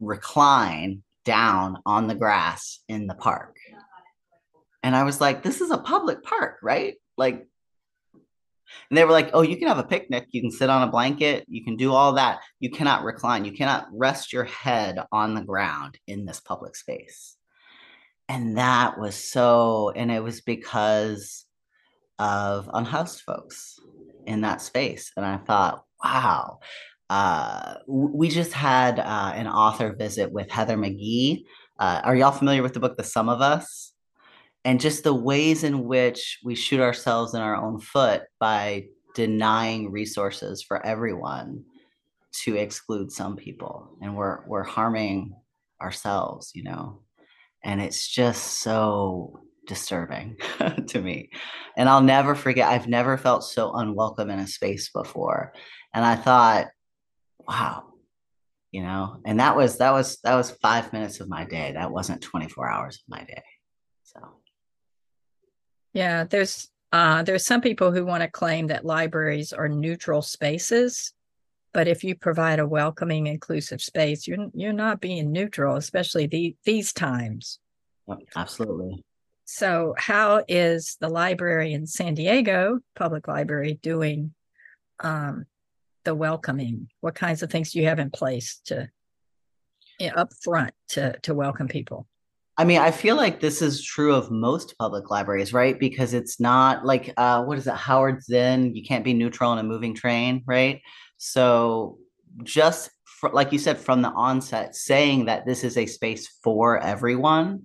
[0.00, 3.55] recline down on the grass in the park.
[4.86, 6.94] And I was like, this is a public park, right?
[7.16, 7.48] Like,
[8.88, 10.28] and they were like, oh, you can have a picnic.
[10.30, 11.44] You can sit on a blanket.
[11.48, 12.38] You can do all that.
[12.60, 13.44] You cannot recline.
[13.44, 17.36] You cannot rest your head on the ground in this public space.
[18.28, 21.46] And that was so, and it was because
[22.20, 23.80] of unhoused folks
[24.24, 25.10] in that space.
[25.16, 26.60] And I thought, wow,
[27.10, 31.42] uh, we just had uh, an author visit with Heather McGhee.
[31.76, 33.94] Uh, are y'all familiar with the book The Sum of Us?
[34.66, 39.90] And just the ways in which we shoot ourselves in our own foot by denying
[39.90, 41.64] resources for everyone
[42.44, 45.34] to exclude some people, and we're we're harming
[45.80, 47.00] ourselves, you know.
[47.64, 50.36] And it's just so disturbing
[50.88, 51.30] to me.
[51.76, 55.52] And I'll never forget, I've never felt so unwelcome in a space before.
[55.94, 56.66] And I thought,
[57.48, 57.84] wow
[58.72, 61.90] you know and that was that was that was five minutes of my day that
[61.90, 63.42] wasn't 24 hours of my day
[64.02, 64.20] so
[65.96, 71.12] yeah there's uh there's some people who want to claim that libraries are neutral spaces
[71.72, 76.54] but if you provide a welcoming inclusive space you're you're not being neutral especially the,
[76.64, 77.58] these times
[78.36, 79.02] absolutely
[79.44, 84.32] so how is the library in san diego public library doing
[85.00, 85.46] um,
[86.06, 86.88] the welcoming?
[87.00, 88.88] What kinds of things do you have in place to
[90.00, 92.06] you know, up front to to welcome people?
[92.58, 95.78] I mean, I feel like this is true of most public libraries, right?
[95.78, 98.74] Because it's not like uh, what is it, Howard Zinn?
[98.74, 100.80] You can't be neutral in a moving train, right?
[101.18, 101.98] So
[102.42, 106.78] just for, like you said from the onset, saying that this is a space for
[106.78, 107.64] everyone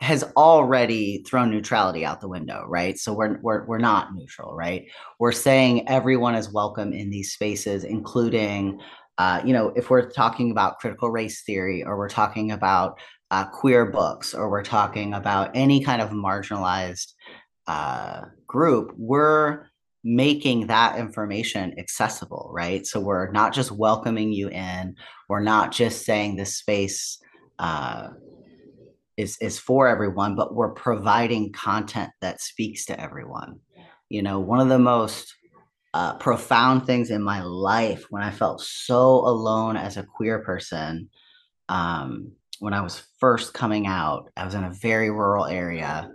[0.00, 2.98] has already thrown neutrality out the window, right?
[2.98, 4.86] So we're we're we're not neutral, right?
[5.18, 8.80] We're saying everyone is welcome in these spaces, including,
[9.18, 12.98] uh, you know, if we're talking about critical race theory, or we're talking about
[13.30, 17.12] uh, queer books, or we're talking about any kind of marginalized
[17.66, 19.66] uh, group, we're
[20.04, 22.86] making that information accessible, right?
[22.86, 24.96] So we're not just welcoming you in,
[25.28, 27.18] we're not just saying this space.
[27.58, 28.08] Uh,
[29.18, 33.58] is is for everyone but we're providing content that speaks to everyone
[34.08, 35.34] you know one of the most
[35.92, 41.10] uh, profound things in my life when i felt so alone as a queer person
[41.68, 46.10] um, when i was first coming out i was in a very rural area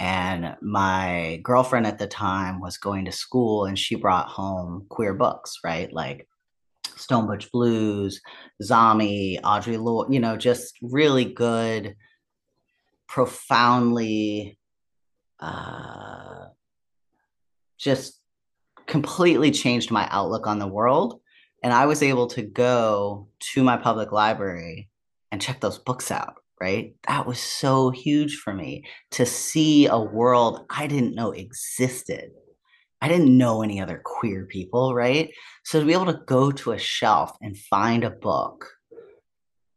[0.00, 5.14] and my girlfriend at the time was going to school and she brought home queer
[5.14, 6.26] books right like
[6.96, 8.20] stone butch blues
[8.62, 11.94] zami audre lorde you know just really good
[13.08, 14.58] profoundly
[15.40, 16.46] uh,
[17.78, 18.20] just
[18.86, 21.20] completely changed my outlook on the world.
[21.62, 24.87] And I was able to go to my public library
[25.30, 26.94] and check those books out, right?
[27.06, 32.30] That was so huge for me to see a world I didn't know existed.
[33.00, 35.30] I didn't know any other queer people, right?
[35.64, 38.66] So to be able to go to a shelf and find a book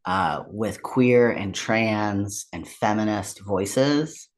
[0.05, 4.29] uh, with queer and trans and feminist voices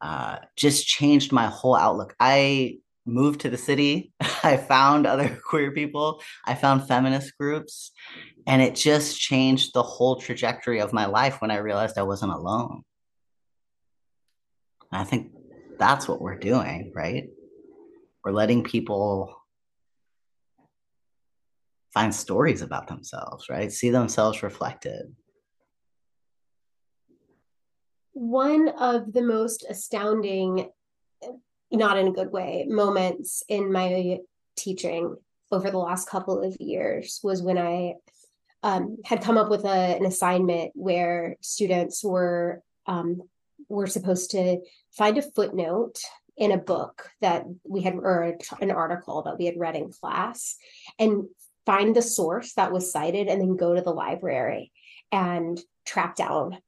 [0.00, 2.14] uh, just changed my whole outlook.
[2.20, 2.78] I
[3.10, 4.12] moved to the city.
[4.42, 6.22] I found other queer people.
[6.46, 7.92] I found feminist groups.
[8.46, 12.32] And it just changed the whole trajectory of my life when I realized I wasn't
[12.32, 12.82] alone.
[14.90, 15.32] And I think
[15.78, 17.28] that's what we're doing, right?
[18.24, 19.34] We're letting people
[21.92, 23.72] find stories about themselves, right?
[23.72, 25.14] See themselves reflected.
[28.12, 30.70] One of the most astounding,
[31.70, 34.18] not in a good way, moments in my
[34.56, 35.16] teaching
[35.52, 37.94] over the last couple of years was when I
[38.62, 43.22] um, had come up with a, an assignment where students were um,
[43.68, 44.58] were supposed to
[44.90, 46.00] find a footnote
[46.36, 50.56] in a book that we had or an article that we had read in class
[50.98, 51.24] and
[51.66, 54.72] find the source that was cited and then go to the library
[55.12, 56.58] and track down.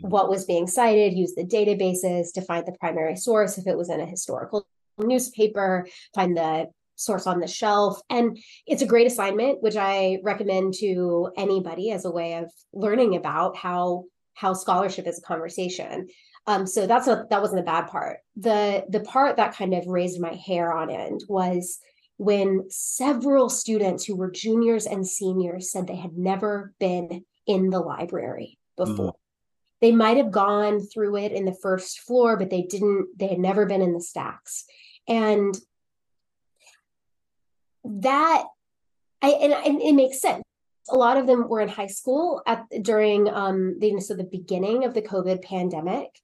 [0.00, 3.90] What was being cited, use the databases to find the primary source if it was
[3.90, 4.66] in a historical
[4.98, 8.00] newspaper, find the source on the shelf.
[8.10, 13.16] And it's a great assignment, which I recommend to anybody as a way of learning
[13.16, 16.08] about how how scholarship is a conversation.
[16.46, 18.18] Um, so that's a that wasn't a bad part.
[18.36, 21.78] The the part that kind of raised my hair on end was
[22.16, 27.80] when several students who were juniors and seniors said they had never been in the
[27.80, 29.12] library before.
[29.12, 29.23] Mm.
[29.84, 33.38] They might have gone through it in the first floor, but they didn't, they had
[33.38, 34.64] never been in the stacks.
[35.06, 35.54] And
[37.84, 38.44] that
[39.20, 40.42] I and, and it makes sense.
[40.88, 44.86] A lot of them were in high school at during um the so the beginning
[44.86, 46.18] of the COVID pandemic.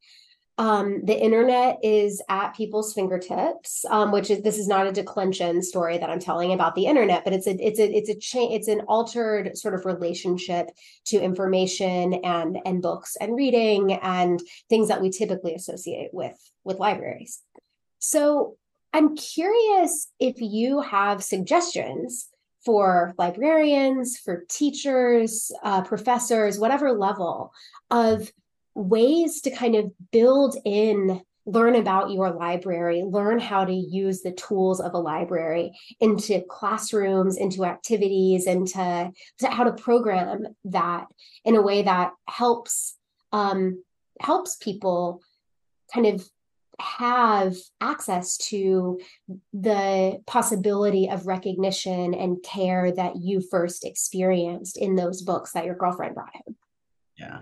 [0.60, 5.62] Um, the internet is at people's fingertips, um, which is this is not a declension
[5.62, 8.52] story that I'm telling about the internet, but it's a it's a it's a cha-
[8.52, 10.68] it's an altered sort of relationship
[11.06, 16.78] to information and and books and reading and things that we typically associate with with
[16.78, 17.40] libraries.
[17.98, 18.58] So
[18.92, 22.28] I'm curious if you have suggestions
[22.66, 27.54] for librarians, for teachers, uh, professors, whatever level
[27.90, 28.30] of
[28.74, 34.32] ways to kind of build in learn about your library, learn how to use the
[34.32, 39.10] tools of a library into classrooms, into activities, into
[39.42, 41.06] how to program that
[41.44, 42.96] in a way that helps
[43.32, 43.82] um,
[44.20, 45.22] helps people
[45.92, 46.28] kind of
[46.80, 49.00] have access to
[49.52, 55.74] the possibility of recognition and care that you first experienced in those books that your
[55.74, 56.56] girlfriend brought home.
[57.18, 57.40] Yeah.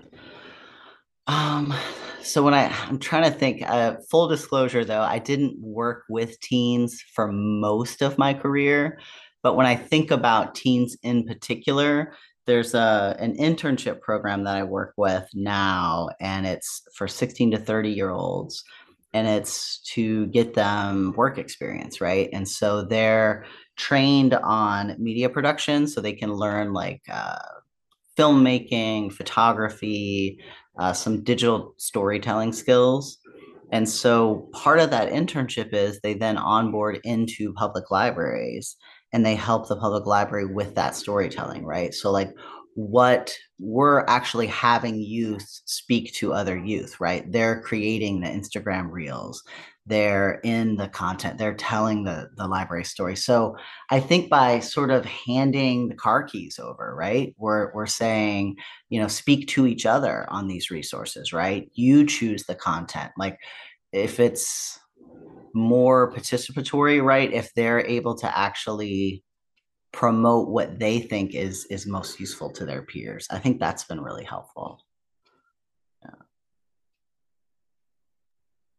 [1.29, 1.75] Um,
[2.23, 6.41] so when I I'm trying to think, uh, full disclosure though, I didn't work with
[6.41, 8.99] teens for most of my career,
[9.43, 12.15] but when I think about teens in particular,
[12.47, 17.59] there's a an internship program that I work with now, and it's for 16 to
[17.59, 18.65] 30 year olds
[19.15, 22.29] and it's to get them work experience, right?
[22.33, 27.39] And so they're trained on media production so they can learn like uh,
[28.19, 30.41] filmmaking, photography,
[30.79, 33.19] uh, some digital storytelling skills.
[33.71, 38.77] And so part of that internship is they then onboard into public libraries
[39.13, 41.93] and they help the public library with that storytelling, right?
[41.93, 42.31] So, like,
[42.75, 47.31] what we're actually having youth speak to other youth, right?
[47.31, 49.43] They're creating the Instagram reels.
[49.89, 51.39] They're in the content.
[51.39, 53.17] They're telling the the library story.
[53.17, 53.57] So
[53.91, 57.35] I think by sort of handing the car keys over, right?
[57.39, 58.57] We're we're saying,
[58.91, 61.71] you know, speak to each other on these resources, right?
[61.75, 63.13] You choose the content.
[63.17, 63.39] Like
[63.93, 64.79] if it's
[65.55, 67.33] more participatory, right?
[67.33, 69.25] If they're able to actually
[69.93, 73.27] promote what they think is is most useful to their peers.
[73.31, 74.85] I think that's been really helpful.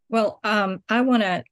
[0.10, 1.44] Well, um, I want to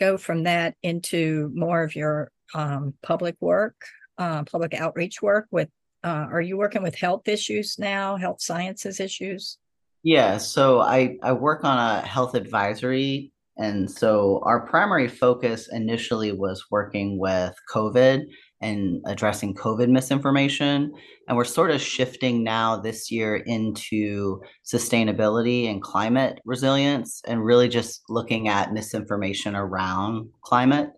[0.00, 3.76] go from that into more of your um, public work,
[4.18, 5.46] uh, public outreach work.
[5.50, 5.68] With
[6.04, 9.58] uh, are you working with health issues now, health sciences issues?
[10.02, 16.32] Yeah, so I I work on a health advisory and so our primary focus initially
[16.32, 18.24] was working with COVID
[18.62, 20.92] and addressing COVID misinformation.
[21.28, 27.68] And we're sort of shifting now this year into sustainability and climate resilience and really
[27.68, 30.90] just looking at misinformation around climate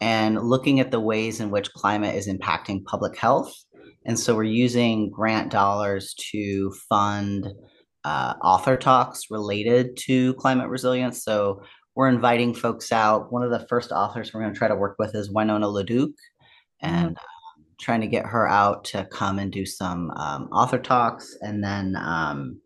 [0.00, 3.54] and looking at the ways in which climate is impacting public health.
[4.04, 7.48] And so we're using grant dollars to fund
[8.04, 11.24] uh, author talks related to climate resilience.
[11.24, 11.62] So
[11.94, 13.32] we're inviting folks out.
[13.32, 16.14] One of the first authors we're going to try to work with is Winona LaDuke
[16.80, 17.62] and mm-hmm.
[17.80, 21.96] trying to get her out to come and do some um, author talks and then
[21.96, 22.60] um,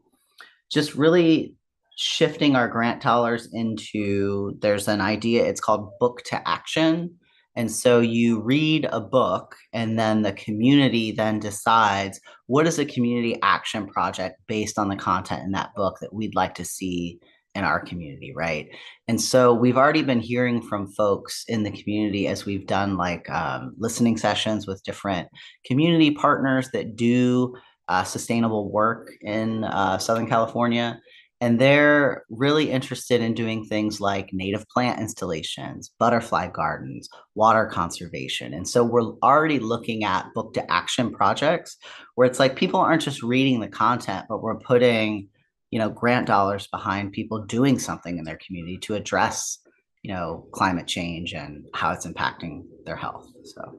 [0.70, 1.54] just really
[1.96, 7.10] shifting our grant dollars into there's an idea it's called book to action
[7.54, 12.86] and so you read a book and then the community then decides what is a
[12.86, 17.20] community action project based on the content in that book that we'd like to see
[17.54, 18.68] in our community, right?
[19.08, 23.28] And so we've already been hearing from folks in the community as we've done like
[23.30, 25.28] um, listening sessions with different
[25.66, 27.54] community partners that do
[27.88, 30.98] uh, sustainable work in uh, Southern California.
[31.42, 38.54] And they're really interested in doing things like native plant installations, butterfly gardens, water conservation.
[38.54, 41.76] And so we're already looking at book to action projects
[42.14, 45.28] where it's like people aren't just reading the content, but we're putting
[45.72, 49.58] you know grant dollars behind people doing something in their community to address
[50.02, 53.28] you know, climate change and how it's impacting their health.
[53.44, 53.78] So,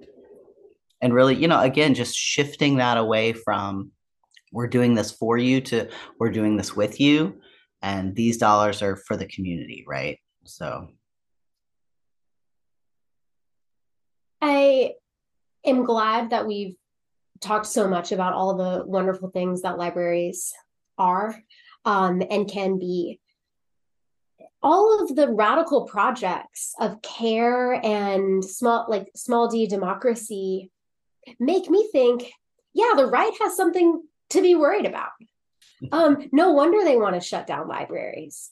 [1.02, 3.92] and really, you know, again, just shifting that away from
[4.52, 5.90] we're doing this for you to
[6.20, 7.42] we're doing this with you.
[7.82, 10.18] And these dollars are for the community, right?
[10.46, 10.88] So,
[14.42, 14.94] I
[15.66, 16.76] am glad that we've
[17.42, 20.54] talked so much about all the wonderful things that libraries
[20.98, 21.36] are
[21.86, 23.20] um, and can be.
[24.62, 30.72] All of the radical projects of care and small like small d democracy
[31.38, 32.32] make me think
[32.74, 35.10] yeah the right has something to be worried about.
[35.92, 38.52] Um no wonder they want to shut down libraries.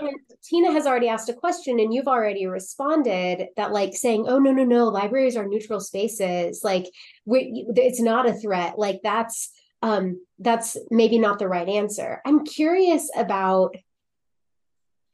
[0.00, 4.38] And tina has already asked a question and you've already responded that like saying oh
[4.38, 6.86] no no no libraries are neutral spaces like
[7.24, 8.78] we, it's not a threat.
[8.78, 9.50] Like that's
[9.82, 13.74] um that's maybe not the right answer i'm curious about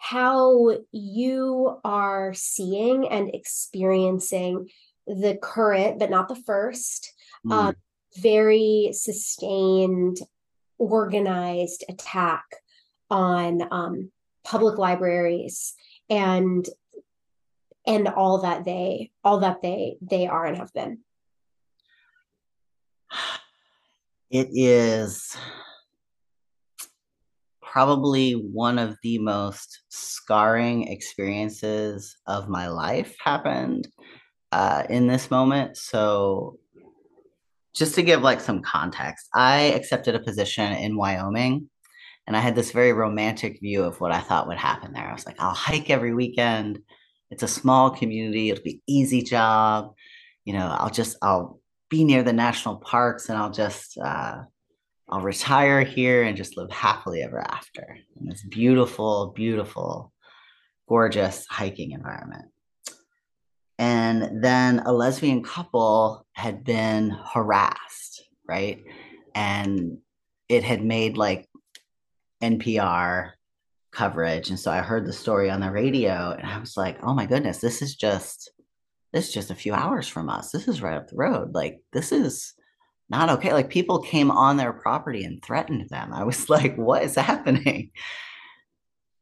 [0.05, 4.69] how you are seeing and experiencing
[5.07, 7.15] the current, but not the first,
[7.47, 7.53] mm.
[7.53, 7.75] um,
[8.19, 10.19] very sustained,
[10.77, 12.45] organized attack
[13.09, 14.11] on um,
[14.45, 15.73] public libraries
[16.11, 16.69] and
[17.87, 20.99] and all that they all that they they are and have been
[24.31, 25.37] it is
[27.63, 33.89] probably one of the most scarring experiences of my life happened
[34.53, 35.77] uh, in this moment.
[35.77, 36.59] So,
[37.75, 41.69] just to give like some context, I accepted a position in Wyoming
[42.27, 45.09] and I had this very romantic view of what I thought would happen there.
[45.09, 46.79] I was like, I'll hike every weekend.
[47.31, 49.95] It's a small community, it'll be easy job.
[50.45, 51.61] You know, I'll just, I'll
[51.95, 54.43] be near the national parks and I'll just, uh,
[55.09, 60.13] I'll retire here and just live happily ever after in this beautiful, beautiful,
[60.89, 62.47] gorgeous hiking environment.
[63.79, 68.83] And then a lesbian couple had been harassed, right?
[69.37, 69.99] And
[70.49, 71.49] it had made like
[72.43, 73.31] NPR
[73.93, 74.51] coverage.
[74.51, 77.27] And so I heard the story on the radio and I was like, oh my
[77.27, 78.51] goodness, this is just
[79.15, 80.51] this is just a few hours from us.
[80.51, 81.55] This is right up the road.
[81.55, 82.53] Like this is
[83.09, 83.53] not okay.
[83.53, 86.13] Like people came on their property and threatened them.
[86.13, 87.93] I was like, what is happening?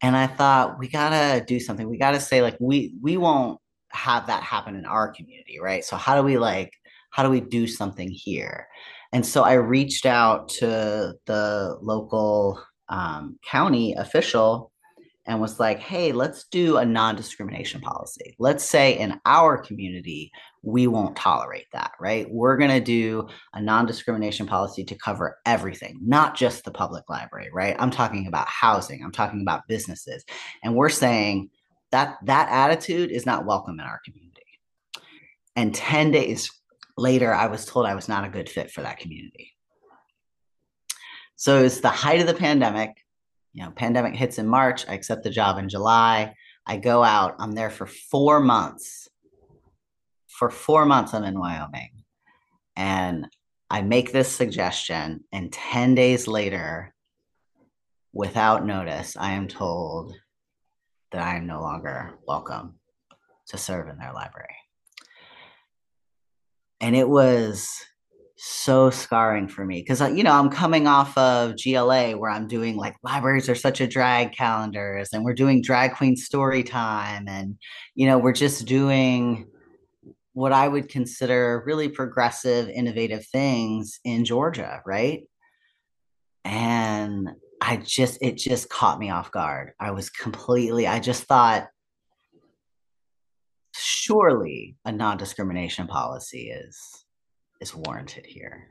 [0.01, 1.89] And I thought we gotta do something.
[1.89, 5.85] We gotta say like we we won't have that happen in our community, right?
[5.85, 6.73] So how do we like
[7.11, 8.67] how do we do something here?
[9.13, 14.72] And so I reached out to the local um, county official
[15.27, 18.35] and was like, hey, let's do a non discrimination policy.
[18.39, 22.27] Let's say in our community, we won't tolerate that, right?
[22.31, 27.09] We're going to do a non discrimination policy to cover everything, not just the public
[27.09, 27.77] library, right?
[27.79, 30.25] I'm talking about housing, I'm talking about businesses.
[30.63, 31.51] And we're saying
[31.93, 34.33] that that attitude is not welcome in our community.
[35.55, 36.51] And 10 days
[36.97, 39.53] later, I was told I was not a good fit for that community.
[41.37, 43.02] So it's the height of the pandemic
[43.53, 44.89] you know, pandemic hits in March.
[44.89, 46.35] I accept the job in July.
[46.67, 47.37] I go out.
[47.39, 49.09] I'm there for four months.
[50.29, 52.05] For four months, I'm in Wyoming.
[52.77, 53.27] And
[53.69, 56.95] I make this suggestion, and 10 days later,
[58.13, 60.15] without notice, I am told
[61.11, 62.75] that I am no longer welcome
[63.49, 64.57] to serve in their library.
[66.81, 67.71] And it was
[68.45, 72.49] so scarring for me because uh, you know i'm coming off of gla where i'm
[72.49, 77.29] doing like libraries are such a drag calendars and we're doing drag queen story time
[77.29, 77.57] and
[77.95, 79.47] you know we're just doing
[80.33, 85.23] what i would consider really progressive innovative things in georgia right?
[86.45, 87.31] And
[87.61, 89.71] i just it just caught me off guard.
[89.79, 91.69] I was completely i just thought
[93.73, 97.02] surely a non-discrimination policy is
[97.63, 98.69] is warranted here.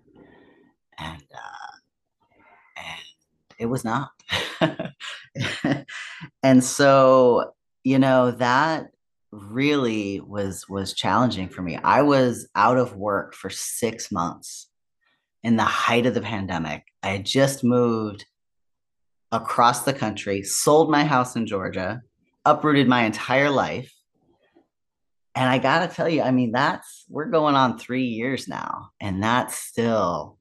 [1.00, 1.78] And uh,
[2.78, 3.02] and
[3.58, 4.12] it was not.
[6.44, 8.88] and so, you know, that
[9.32, 11.78] really was was challenging for me.
[11.78, 14.68] I was out of work for 6 months
[15.42, 16.84] in the height of the pandemic.
[17.02, 18.26] I had just moved
[19.32, 22.02] across the country, sold my house in Georgia,
[22.46, 23.92] uprooted my entire life
[25.36, 28.90] and I got to tell you, I mean, that's we're going on three years now,
[29.00, 30.38] and that's still,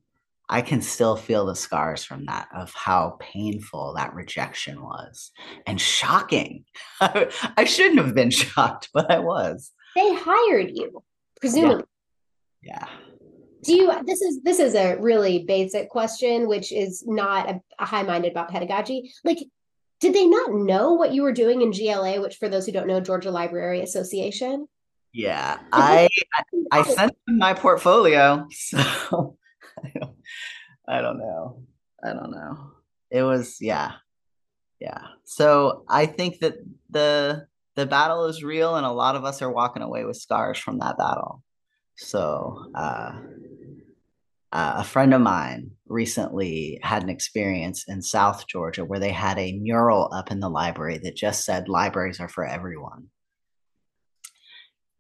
[0.49, 5.31] I can still feel the scars from that of how painful that rejection was
[5.67, 6.65] and shocking.
[7.01, 9.71] I shouldn't have been shocked, but I was.
[9.95, 11.03] They hired you,
[11.41, 11.85] presumably.
[12.63, 12.79] Yeah.
[12.81, 12.89] yeah.
[13.63, 13.93] Do you?
[14.05, 18.33] This is this is a really basic question, which is not a, a high minded
[18.33, 19.13] about pedagogy.
[19.23, 19.39] Like,
[20.01, 22.87] did they not know what you were doing in GLA, which for those who don't
[22.87, 24.67] know, Georgia Library Association?
[25.13, 26.09] Yeah, I
[26.71, 29.37] I sent my portfolio, so
[29.83, 30.17] I don't,
[30.89, 31.63] I don't know.
[32.03, 32.73] I don't know.
[33.11, 33.93] It was yeah.
[34.81, 35.03] Yeah.
[35.25, 36.55] So I think that
[36.89, 40.59] the the battle is real and a lot of us are walking away with scars
[40.59, 41.43] from that battle.
[41.97, 43.13] So uh
[44.53, 49.39] uh, a friend of mine recently had an experience in South Georgia where they had
[49.39, 53.07] a mural up in the library that just said libraries are for everyone.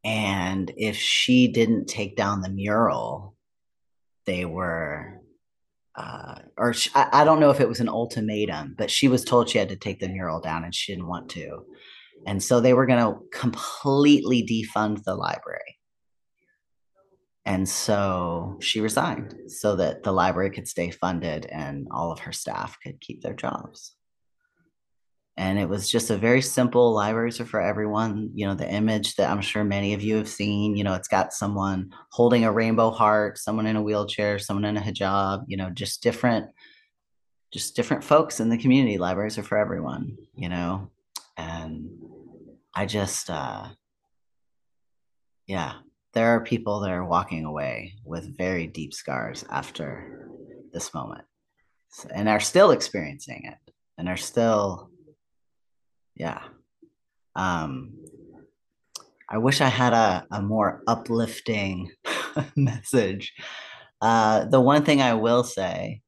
[0.05, 3.37] And if she didn't take down the mural,
[4.27, 5.21] they were,
[5.95, 9.25] uh, or she, I, I don't know if it was an ultimatum, but she was
[9.25, 11.65] told she had to take the mural down and she didn't want to.
[12.27, 15.79] And so they were going to completely defund the library.
[17.47, 22.33] And so she resigned so that the library could stay funded and all of her
[22.33, 23.95] staff could keep their jobs.
[25.37, 28.31] And it was just a very simple libraries are for everyone.
[28.35, 31.09] You know, the image that I'm sure many of you have seen, you know, it's
[31.09, 35.57] got someone holding a rainbow heart, someone in a wheelchair, someone in a hijab, you
[35.57, 36.51] know, just different,
[37.53, 38.99] just different folks in the community.
[38.99, 40.91] Libraries are for everyone, you know.
[41.37, 41.89] And
[42.74, 43.68] I just uh
[45.47, 45.74] yeah,
[46.12, 50.28] there are people that are walking away with very deep scars after
[50.72, 51.24] this moment
[52.14, 54.89] and are still experiencing it and are still
[56.21, 56.43] yeah
[57.35, 57.93] um
[59.29, 61.91] i wish i had a, a more uplifting
[62.57, 63.33] message
[64.01, 66.01] uh the one thing i will say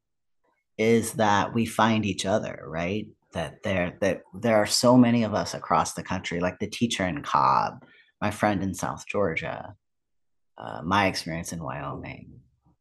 [0.78, 5.34] is that we find each other right that there that there are so many of
[5.34, 7.84] us across the country like the teacher in cobb
[8.20, 9.74] my friend in south georgia
[10.58, 12.30] uh, my experience in Wyoming.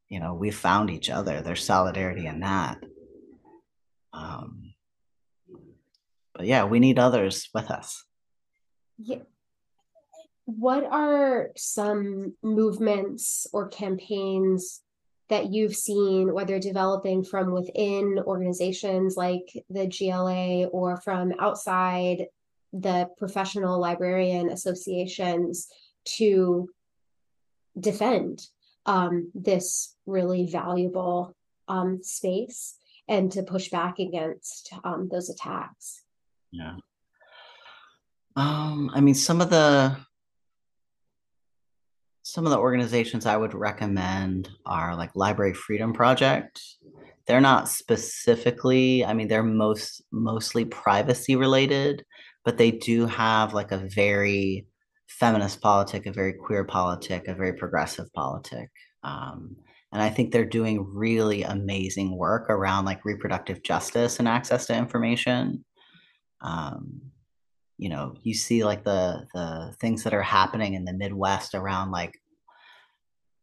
[0.09, 1.41] You know, we found each other.
[1.41, 2.77] There's solidarity in that.
[4.13, 4.70] Um,
[6.41, 8.03] but yeah, we need others with us.
[8.97, 9.19] Yeah.
[10.45, 14.81] What are some movements or campaigns
[15.29, 22.25] that you've seen, whether developing from within organizations like the GLA or from outside
[22.73, 25.67] the professional librarian associations
[26.17, 26.67] to
[27.79, 28.47] defend
[28.87, 31.35] um, this really valuable
[31.67, 32.77] um, space
[33.07, 36.00] and to push back against um, those attacks.
[36.51, 36.75] Yeah.
[38.35, 39.95] Um, I mean, some of the
[42.23, 46.61] some of the organizations I would recommend are like Library Freedom Project.
[47.27, 52.05] They're not specifically, I mean, they're most mostly privacy related,
[52.45, 54.65] but they do have like a very
[55.07, 58.69] feminist politic, a very queer politic, a very progressive politic.
[59.03, 59.55] Um,
[59.91, 64.77] and I think they're doing really amazing work around like reproductive justice and access to
[64.77, 65.65] information.
[66.41, 67.01] Um,
[67.77, 71.91] you know, you see like the the things that are happening in the Midwest around
[71.91, 72.19] like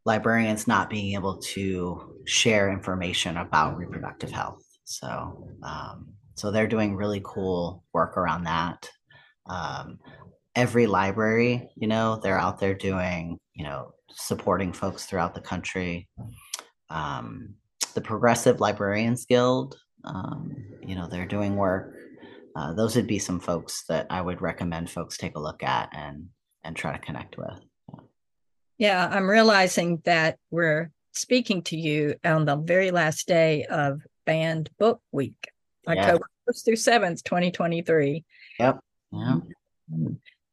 [0.05, 4.64] librarians not being able to share information about reproductive health.
[4.84, 8.88] So, um, so they're doing really cool work around that.
[9.46, 9.99] Um,
[10.57, 16.09] EveryLibrary, you know, they're out there doing, you know, supporting folks throughout the country.
[16.90, 17.55] Um,
[17.94, 21.94] the Progressive Librarians Guild, um, you know, they're doing work.
[22.59, 25.90] Uh, those would be some folks that I would recommend folks take a look at
[25.92, 26.28] and
[26.64, 27.61] and try to connect with.
[28.78, 34.70] Yeah, I'm realizing that we're speaking to you on the very last day of Banned
[34.78, 35.52] Book Week.
[35.86, 38.24] October 1st through 7th, 2023.
[38.59, 38.80] Yep.
[39.12, 39.36] Yeah.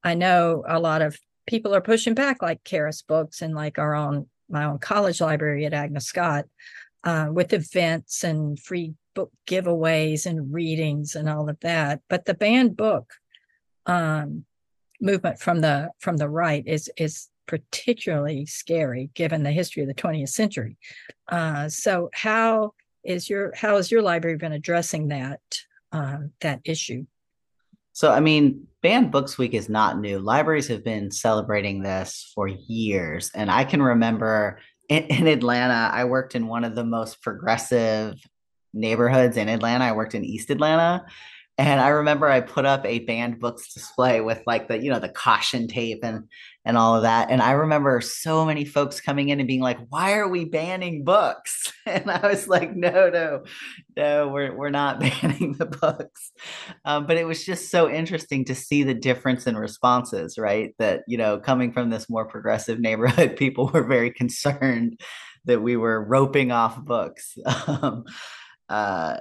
[0.03, 3.95] I know a lot of people are pushing back, like Charis Books and like our
[3.95, 6.45] own my own college library at Agnes Scott,
[7.03, 12.01] uh, with events and free book giveaways and readings and all of that.
[12.09, 13.11] But the banned book
[13.87, 14.45] um,
[15.01, 19.93] movement from the from the right is is particularly scary given the history of the
[19.93, 20.77] 20th century.
[21.27, 25.41] Uh, so how is your how has your library been addressing that
[25.91, 27.05] uh, that issue?
[27.95, 30.19] So, I mean, Banned Books Week is not new.
[30.19, 33.31] Libraries have been celebrating this for years.
[33.33, 34.59] And I can remember
[34.89, 38.15] in, in, Atlanta, I worked in one of the most progressive
[38.75, 39.85] neighborhoods in Atlanta.
[39.85, 41.05] I worked in East Atlanta.
[41.57, 44.99] And I remember I put up a banned books display with like the, you know,
[44.99, 46.27] the caution tape and
[46.65, 47.29] and all of that.
[47.29, 51.03] And I remember so many folks coming in and being like, why are we banning
[51.03, 51.71] books?
[51.87, 53.43] And I was like, no, no,
[53.95, 56.31] no, we're, we're not banning the books.
[56.83, 60.73] Um, but it was just so interesting to see the difference in responses, right?
[60.79, 64.99] That, you know, coming from this more progressive neighborhood, people were very concerned
[65.45, 67.37] that we were roping off books.
[67.67, 68.05] um,
[68.69, 69.17] uh,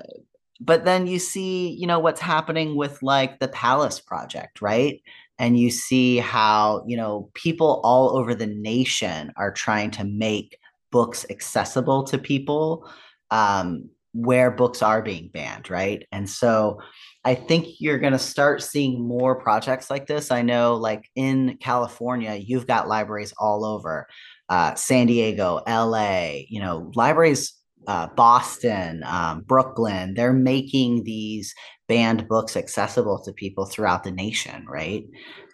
[0.61, 5.03] but then you see, you know, what's happening with like the Palace Project, right?
[5.39, 10.59] And you see how, you know, people all over the nation are trying to make
[10.93, 12.89] books accessible to people
[13.31, 16.07] um, where books are being banned, right?
[16.13, 16.81] And so
[17.25, 20.31] I think you're going to start seeing more projects like this.
[20.31, 24.07] I know, like in California, you've got libraries all over
[24.49, 27.55] uh, San Diego, LA, you know, libraries
[27.87, 31.55] uh, Boston, um, Brooklyn, they're making these
[31.89, 35.05] banned books accessible to people throughout the nation, right?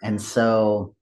[0.01, 0.95] And so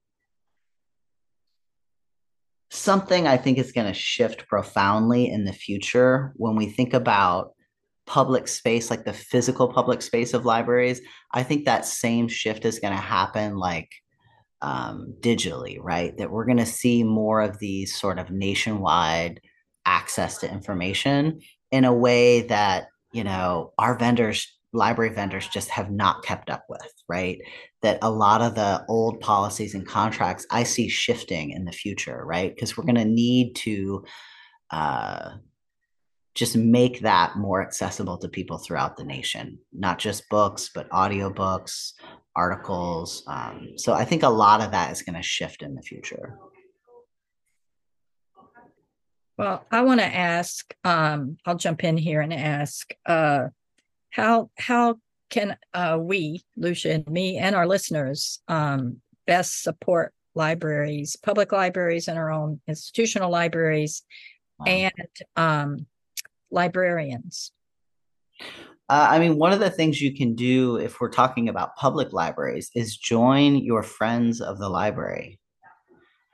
[2.71, 7.53] something I think is going to shift profoundly in the future when we think about
[8.05, 11.01] public space, like the physical public space of libraries.
[11.31, 13.89] I think that same shift is going to happen like
[14.61, 16.17] um, digitally, right?
[16.17, 19.41] That we're going to see more of these sort of nationwide
[19.89, 25.89] access to information in a way that you know our vendors library vendors just have
[25.89, 27.39] not kept up with right?
[27.81, 32.23] That a lot of the old policies and contracts i see shifting in the future
[32.25, 32.53] right?
[32.53, 34.05] Because we're going to need to
[34.69, 35.31] uh,
[36.35, 41.93] just make that more accessible to people throughout the nation not just books but audiobooks
[42.35, 45.81] articles um, so i think a lot of that is going to shift in the
[45.81, 46.37] future
[49.39, 53.47] well, I want to ask, um, I'll jump in here and ask, uh,
[54.09, 61.15] how, how can uh, we, Lucia and me and our listeners, um, best support libraries,
[61.15, 64.03] public libraries and our own institutional libraries
[64.59, 64.65] wow.
[64.65, 65.85] and um,
[66.51, 67.53] librarians?
[68.89, 72.11] Uh, I mean, one of the things you can do if we're talking about public
[72.11, 75.38] libraries is join your friends of the library.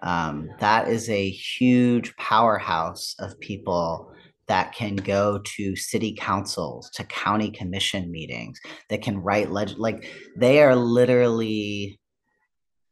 [0.01, 4.11] Um, that is a huge powerhouse of people
[4.47, 10.11] that can go to city councils, to county commission meetings, that can write leg- like
[10.35, 11.99] they are literally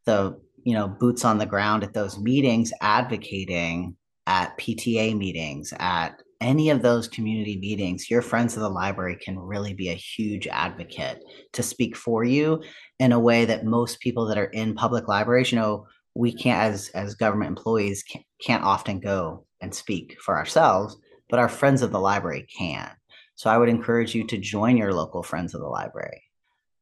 [0.04, 3.96] the you know boots on the ground at those meetings, advocating
[4.26, 9.38] at PTA meetings, at any of those community meetings, your friends of the library can
[9.38, 12.62] really be a huge advocate to speak for you
[12.98, 16.62] in a way that most people that are in public libraries, you know, we can't
[16.62, 18.04] as as government employees
[18.40, 20.96] can't, often go and speak for ourselves
[21.28, 22.90] but our friends of the library can.
[23.34, 26.22] So i would encourage you to join your local friends of the library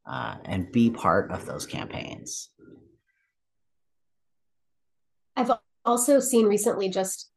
[0.07, 2.51] uh, and be part of those campaigns.
[5.37, 5.51] I've
[5.85, 7.31] also seen recently just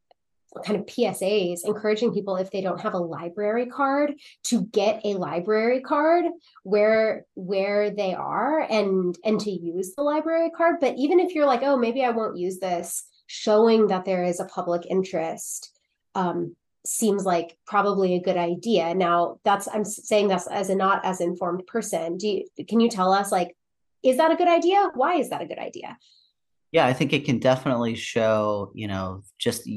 [0.64, 5.16] kind of PSAs encouraging people if they don't have a library card to get a
[5.16, 6.26] library card
[6.64, 10.76] where where they are and and to use the library card.
[10.80, 14.40] But even if you're like oh maybe I won't use this showing that there is
[14.40, 15.72] a public interest
[16.14, 18.94] um, seems like probably a good idea.
[18.94, 22.18] Now that's i'm saying this as a not as informed person.
[22.18, 23.56] Do you can you tell us like
[24.04, 24.92] is that a good idea?
[24.94, 25.98] Why is that a good idea?
[26.72, 29.70] Yeah i think it can definitely show you know just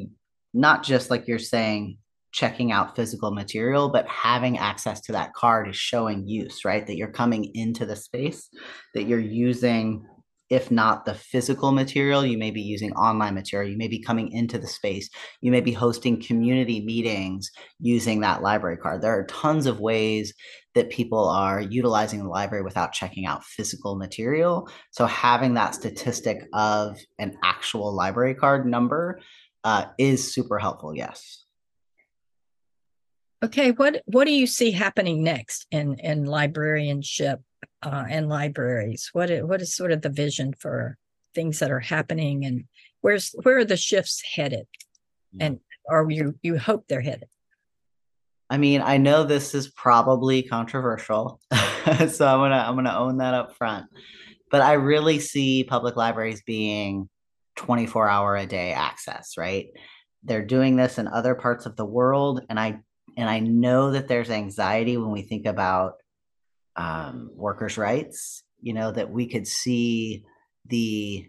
[0.58, 1.98] not just like you're saying
[2.32, 6.84] checking out physical material, but having access to that card is showing use, right?
[6.86, 8.50] That you're coming into the space,
[8.94, 10.04] that you're using,
[10.50, 13.70] if not the physical material, you may be using online material.
[13.70, 15.08] You may be coming into the space.
[15.40, 19.00] You may be hosting community meetings using that library card.
[19.00, 20.34] There are tons of ways
[20.74, 24.68] that people are utilizing the library without checking out physical material.
[24.90, 29.20] So having that statistic of an actual library card number
[29.64, 30.94] uh, is super helpful.
[30.94, 31.44] Yes.
[33.42, 37.40] Okay, what what do you see happening next in in librarianship
[37.82, 39.10] uh, and libraries?
[39.12, 40.96] What is, what is sort of the vision for
[41.34, 42.64] things that are happening, and
[43.00, 44.66] where's where are the shifts headed,
[45.38, 47.28] and or you you hope they're headed?
[48.50, 53.34] I mean, I know this is probably controversial, so I'm gonna I'm gonna own that
[53.34, 53.86] up front.
[54.50, 57.08] But I really see public libraries being
[57.58, 59.66] 24 hour a day access, right?
[60.22, 62.44] They're doing this in other parts of the world.
[62.48, 62.80] And I
[63.16, 65.94] and I know that there's anxiety when we think about
[66.76, 70.24] um, workers' rights, you know, that we could see
[70.66, 71.28] the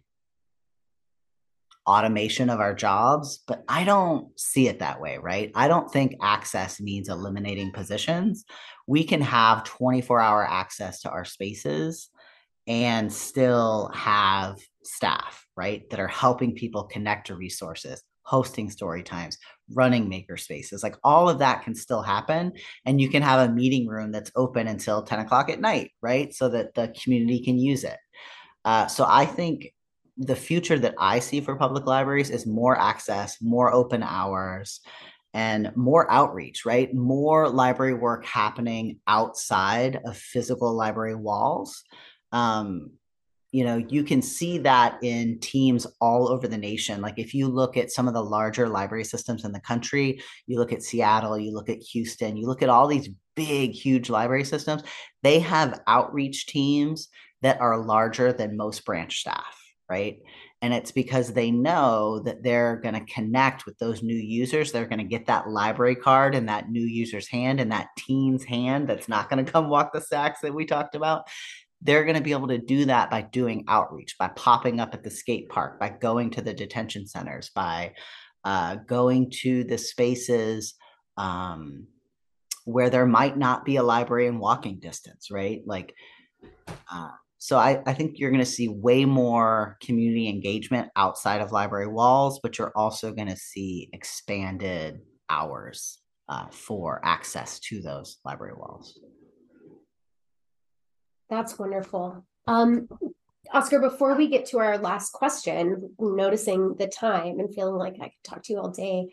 [1.88, 5.52] automation of our jobs, but I don't see it that way, right?
[5.56, 8.46] I don't think access means eliminating positions.
[8.86, 12.10] We can have 24 hour access to our spaces
[12.68, 14.60] and still have
[14.90, 19.38] staff, right, that are helping people connect to resources, hosting story times,
[19.74, 20.84] running maker spaces.
[20.84, 22.54] Like all of that can still happen.
[22.86, 26.34] And you can have a meeting room that's open until 10 o'clock at night, right?
[26.34, 27.98] So that the community can use it.
[28.66, 29.74] Uh, so I think
[30.18, 34.82] the future that I see for public libraries is more access, more open hours,
[35.34, 36.94] and more outreach, right?
[36.94, 41.84] More library work happening outside of physical library walls.
[42.32, 42.92] Um,
[43.52, 47.02] you know, you can see that in teams all over the nation.
[47.02, 50.60] Like if you look at some of the larger library systems in the country, you
[50.60, 54.44] look at Seattle, you look at Houston, you look at all these big, huge library
[54.44, 54.84] systems,
[55.24, 57.10] they have outreach teams
[57.42, 59.58] that are larger than most branch staff,
[59.90, 60.20] right?
[60.62, 64.72] And it's because they know that they're going to connect with those new users.
[64.72, 68.44] They're going to get that library card in that new user's hand and that teen's
[68.44, 71.30] hand that's not going to come walk the stacks that we talked about.
[71.82, 75.04] They're going to be able to do that by doing outreach, by popping up at
[75.04, 77.94] the skate park, by going to the detention centers, by
[78.44, 80.76] uh, going to the spaces
[81.18, 81.88] um,
[82.66, 85.62] where there might not be a library in walking distance, right?
[85.66, 85.94] Like,
[86.92, 91.54] uh, so I, I think you're going to see way more community engagement outside of
[91.54, 95.00] library walls, but you're also going to see expanded
[95.30, 99.00] hours uh, for access to those library walls.
[101.30, 102.26] That's wonderful.
[102.48, 102.90] Um,
[103.52, 108.06] Oscar, before we get to our last question, noticing the time and feeling like I
[108.06, 109.10] could talk to you all day,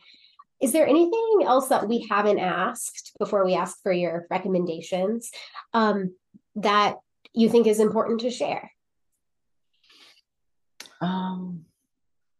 [0.60, 5.30] is there anything else that we haven't asked before we ask for your recommendations
[5.74, 6.14] um,
[6.56, 6.96] that
[7.34, 8.70] you think is important to share?
[11.00, 11.66] Um,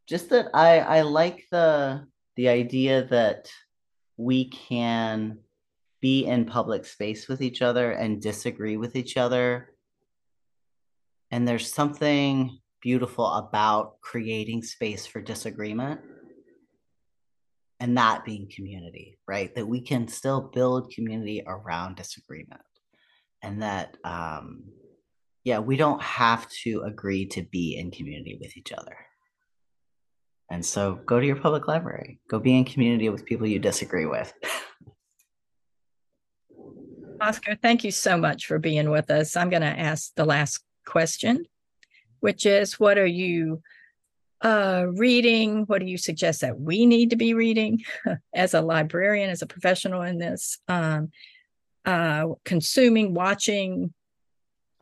[0.06, 2.06] just that I I like the
[2.36, 3.50] the idea that
[4.16, 5.38] we can
[6.06, 9.72] be in public space with each other and disagree with each other.
[11.32, 16.00] And there's something beautiful about creating space for disagreement
[17.80, 19.52] and that being community, right?
[19.56, 22.60] That we can still build community around disagreement
[23.42, 24.62] and that um,
[25.42, 28.96] yeah, we don't have to agree to be in community with each other.
[30.52, 34.06] And so go to your public library, go be in community with people you disagree
[34.06, 34.32] with.
[37.26, 39.36] Oscar, thank you so much for being with us.
[39.36, 41.44] I'm going to ask the last question,
[42.20, 43.62] which is what are you
[44.42, 45.64] uh, reading?
[45.66, 47.84] What do you suggest that we need to be reading
[48.34, 50.58] as a librarian, as a professional in this?
[50.68, 51.10] Um,
[51.84, 53.92] uh, consuming, watching,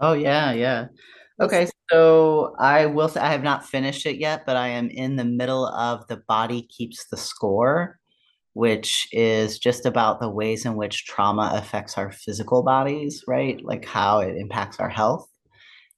[0.01, 0.89] Oh yeah, yeah.
[1.41, 5.17] Okay, so I will say I have not finished it yet, but I am in
[5.17, 7.99] the middle of The Body Keeps the Score,
[8.55, 13.63] which is just about the ways in which trauma affects our physical bodies, right?
[13.65, 15.29] Like how it impacts our health.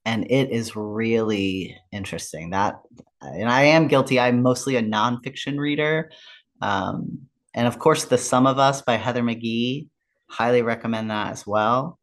[0.05, 2.51] And it is really interesting.
[2.51, 2.81] That
[3.21, 4.21] and I am guilty.
[4.21, 6.11] I'm mostly a nonfiction reader.
[6.61, 9.89] Um, and of course, The Sum of Us by Heather McGhee,
[10.29, 12.01] Highly recommend that as well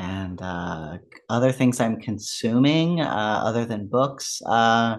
[0.00, 0.96] and uh,
[1.28, 4.40] other things I'm consuming uh, other than books.
[4.46, 4.96] Uh,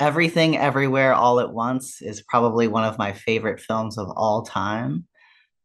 [0.00, 5.04] Everything Everywhere All at Once is probably one of my favorite films of all time.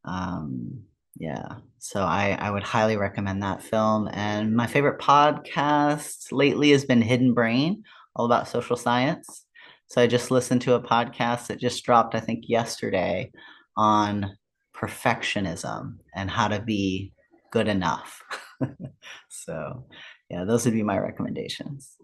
[0.04, 0.82] Um,
[1.18, 4.10] yeah, so I, I would highly recommend that film.
[4.12, 7.84] And my favorite podcast lately has been Hidden Brain,
[8.14, 9.46] all about social science.
[9.88, 13.32] So I just listened to a podcast that just dropped, I think, yesterday
[13.78, 14.36] on
[14.76, 17.14] perfectionism and how to be
[17.52, 18.22] good enough.
[19.30, 19.86] so,
[20.30, 21.95] yeah, those would be my recommendations.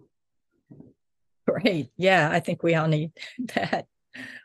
[1.53, 1.89] Great.
[1.97, 3.11] Yeah, I think we all need
[3.55, 3.87] that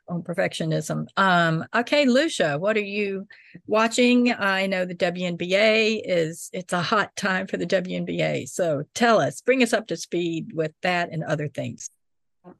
[0.09, 1.07] on perfectionism.
[1.17, 3.27] Um, okay, Lucia, what are you
[3.67, 4.33] watching?
[4.33, 8.49] I know the WNBA is it's a hot time for the WNBA.
[8.49, 11.91] So tell us, bring us up to speed with that and other things.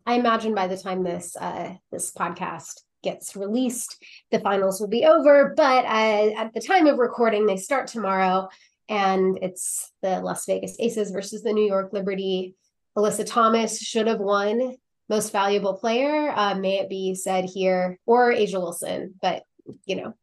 [0.05, 5.05] I imagine by the time this uh, this podcast gets released, the finals will be
[5.05, 5.55] over.
[5.57, 8.49] But uh, at the time of recording, they start tomorrow
[8.89, 12.57] and it's the Las Vegas Aces versus the New York Liberty.
[12.97, 14.77] Alyssa Thomas should have won
[15.09, 16.33] most valuable player.
[16.35, 19.45] Uh, may it be said here, or A'ja Wilson, but
[19.85, 20.15] you know,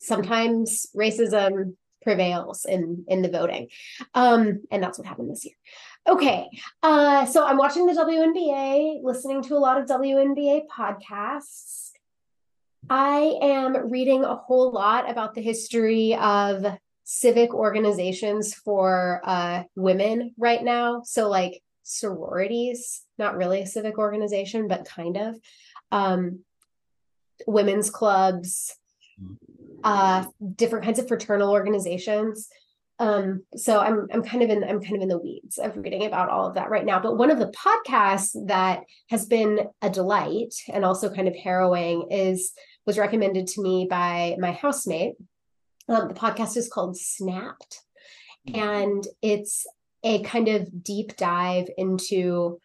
[0.00, 3.68] sometimes racism prevails in in the voting,
[4.14, 5.54] um, and that's what happened this year.
[6.06, 6.48] Okay,
[6.82, 11.90] uh, so I'm watching the WNBA, listening to a lot of WNBA podcasts.
[12.90, 16.66] I am reading a whole lot about the history of
[17.04, 21.02] civic organizations for uh, women right now.
[21.04, 25.36] So, like sororities, not really a civic organization, but kind of.
[25.92, 26.40] Um,
[27.46, 28.74] women's clubs,
[29.82, 30.24] uh,
[30.56, 32.48] different kinds of fraternal organizations.
[33.00, 36.06] Um, so I'm I'm kind of in I'm kind of in the weeds of reading
[36.06, 37.00] about all of that right now.
[37.00, 42.08] But one of the podcasts that has been a delight and also kind of harrowing
[42.10, 42.52] is
[42.86, 45.14] was recommended to me by my housemate
[45.88, 47.82] um, the podcast is called Snapped,
[48.48, 48.60] mm-hmm.
[48.60, 49.66] and it's
[50.02, 52.60] a kind of deep dive into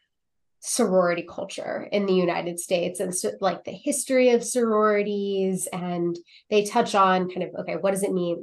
[0.60, 5.68] sorority culture in the United States and so, like the history of sororities.
[5.72, 6.18] And
[6.50, 8.42] they touch on kind of, okay, what does it mean?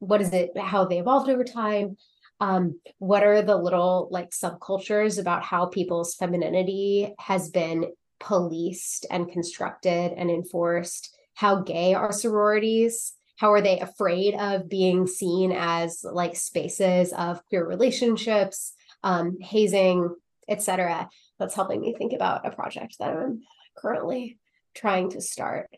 [0.00, 1.96] What is it, how they evolved over time?
[2.40, 9.30] Um, what are the little like subcultures about how people's femininity has been policed and
[9.30, 11.16] constructed and enforced?
[11.34, 13.12] How gay are sororities?
[13.36, 20.14] How are they afraid of being seen as like spaces of queer relationships, um, hazing,
[20.48, 21.08] etc.?
[21.42, 23.42] that's helping me think about a project that I'm
[23.76, 24.38] currently
[24.74, 25.68] trying to start.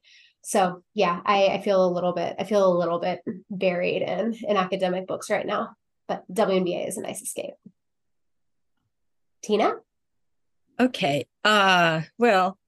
[0.42, 4.36] So yeah, I, I feel a little bit I feel a little bit buried in
[4.46, 5.70] in academic books right now,
[6.07, 7.55] but WNBA is a nice escape.
[9.42, 9.76] Tina?
[10.78, 11.26] Okay.
[11.42, 12.59] Uh well,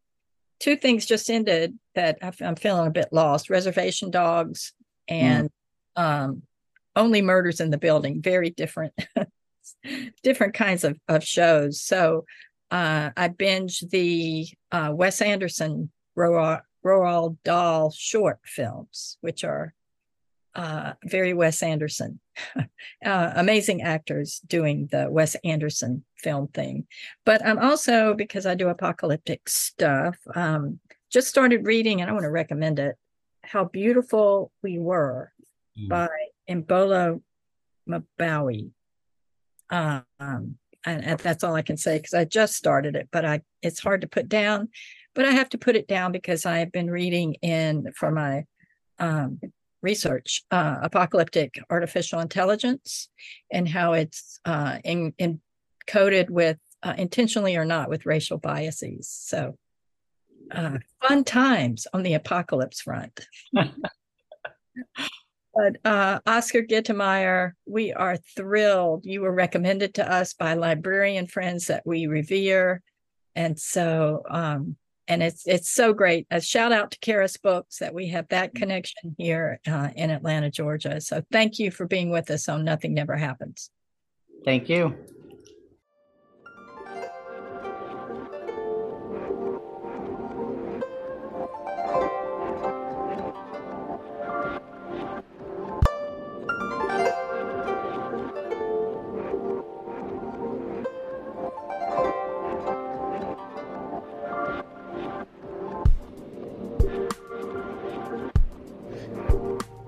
[0.58, 3.50] two things just ended that I'm feeling a bit lost.
[3.50, 4.72] Reservation dogs
[5.08, 5.50] and
[5.96, 6.02] mm.
[6.02, 6.42] um
[6.96, 8.94] only murders in the building, very different
[10.22, 11.80] different kinds of, of shows.
[11.80, 12.24] So
[12.70, 19.74] uh, I binge the uh, Wes Anderson Roald, Roald Dahl short films, which are
[20.54, 22.18] uh, very Wes Anderson.
[23.04, 26.86] uh, amazing actors doing the Wes Anderson film thing.
[27.24, 30.80] But I'm also, because I do apocalyptic stuff, um,
[31.10, 32.96] just started reading, and I want to recommend it
[33.46, 35.32] How Beautiful We Were
[35.78, 35.88] mm.
[35.88, 36.08] by
[36.48, 37.22] Imbolo
[37.88, 38.70] Mbue.
[39.70, 43.80] Um, and that's all I can say because I just started it, but I it's
[43.80, 44.68] hard to put down.
[45.14, 48.44] But I have to put it down because I have been reading in for my
[48.98, 49.40] um,
[49.82, 53.08] research uh, apocalyptic artificial intelligence
[53.50, 55.12] and how it's uh, in,
[56.30, 59.08] with uh, intentionally or not with racial biases.
[59.08, 59.56] So
[60.50, 63.26] uh, fun times on the apocalypse front.
[65.56, 69.06] But uh, Oscar Gittemeier, we are thrilled.
[69.06, 72.82] You were recommended to us by librarian friends that we revere,
[73.34, 74.76] and so um,
[75.08, 76.26] and it's it's so great.
[76.30, 80.50] A shout out to Charis Books that we have that connection here uh, in Atlanta,
[80.50, 81.00] Georgia.
[81.00, 83.70] So thank you for being with us on Nothing Never Happens.
[84.44, 84.94] Thank you.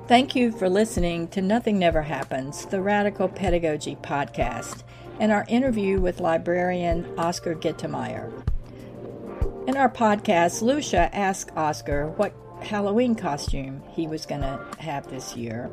[0.08, 4.82] Thank you for listening to Nothing Never Happens, the Radical Pedagogy Podcast,
[5.20, 8.32] and our interview with librarian Oscar Gittemeier.
[9.68, 12.32] In our podcast, Lucia asked Oscar what
[12.62, 15.70] Halloween costume he was going to have this year.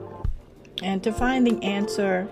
[0.84, 2.28] And to find the answer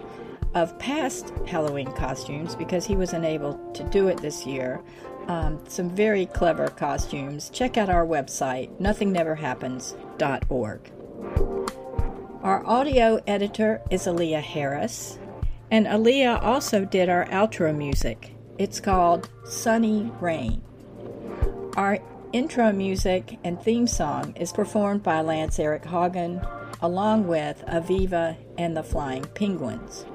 [0.54, 4.82] of past Halloween costumes, because he was unable to do it this year,
[5.30, 10.91] um, some very clever costumes, check out our website, nothingneverhappens.org.
[12.43, 15.17] Our audio editor is Aaliyah Harris,
[15.71, 18.35] and Aaliyah also did our outro music.
[18.57, 20.61] It's called Sunny Rain.
[21.77, 21.99] Our
[22.33, 26.41] intro music and theme song is performed by Lance Eric Hagen,
[26.81, 30.05] along with Aviva and the Flying Penguins.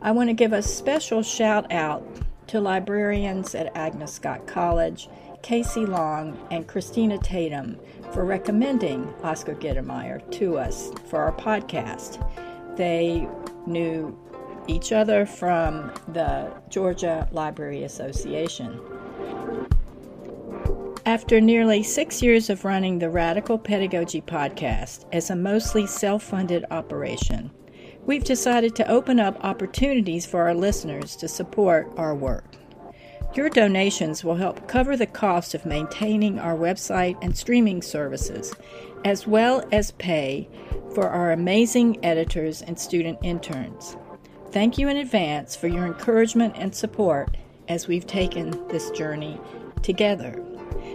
[0.00, 2.06] I want to give a special shout out
[2.46, 5.08] to librarians at Agnes Scott College,
[5.46, 7.78] Casey Long, and Christina Tatum
[8.12, 12.18] for recommending Oscar Gittemeier to us for our podcast.
[12.76, 13.28] They
[13.64, 14.18] knew
[14.66, 18.80] each other from the Georgia Library Association.
[21.06, 26.64] After nearly six years of running the Radical Pedagogy podcast as a mostly self funded
[26.72, 27.52] operation,
[28.04, 32.55] we've decided to open up opportunities for our listeners to support our work.
[33.36, 38.54] Your donations will help cover the cost of maintaining our website and streaming services,
[39.04, 40.48] as well as pay
[40.94, 43.98] for our amazing editors and student interns.
[44.52, 47.36] Thank you in advance for your encouragement and support
[47.68, 49.38] as we've taken this journey
[49.82, 50.42] together.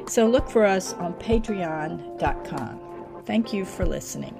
[0.07, 2.79] So look for us on patreon.com.
[3.23, 4.33] Thank you for listening.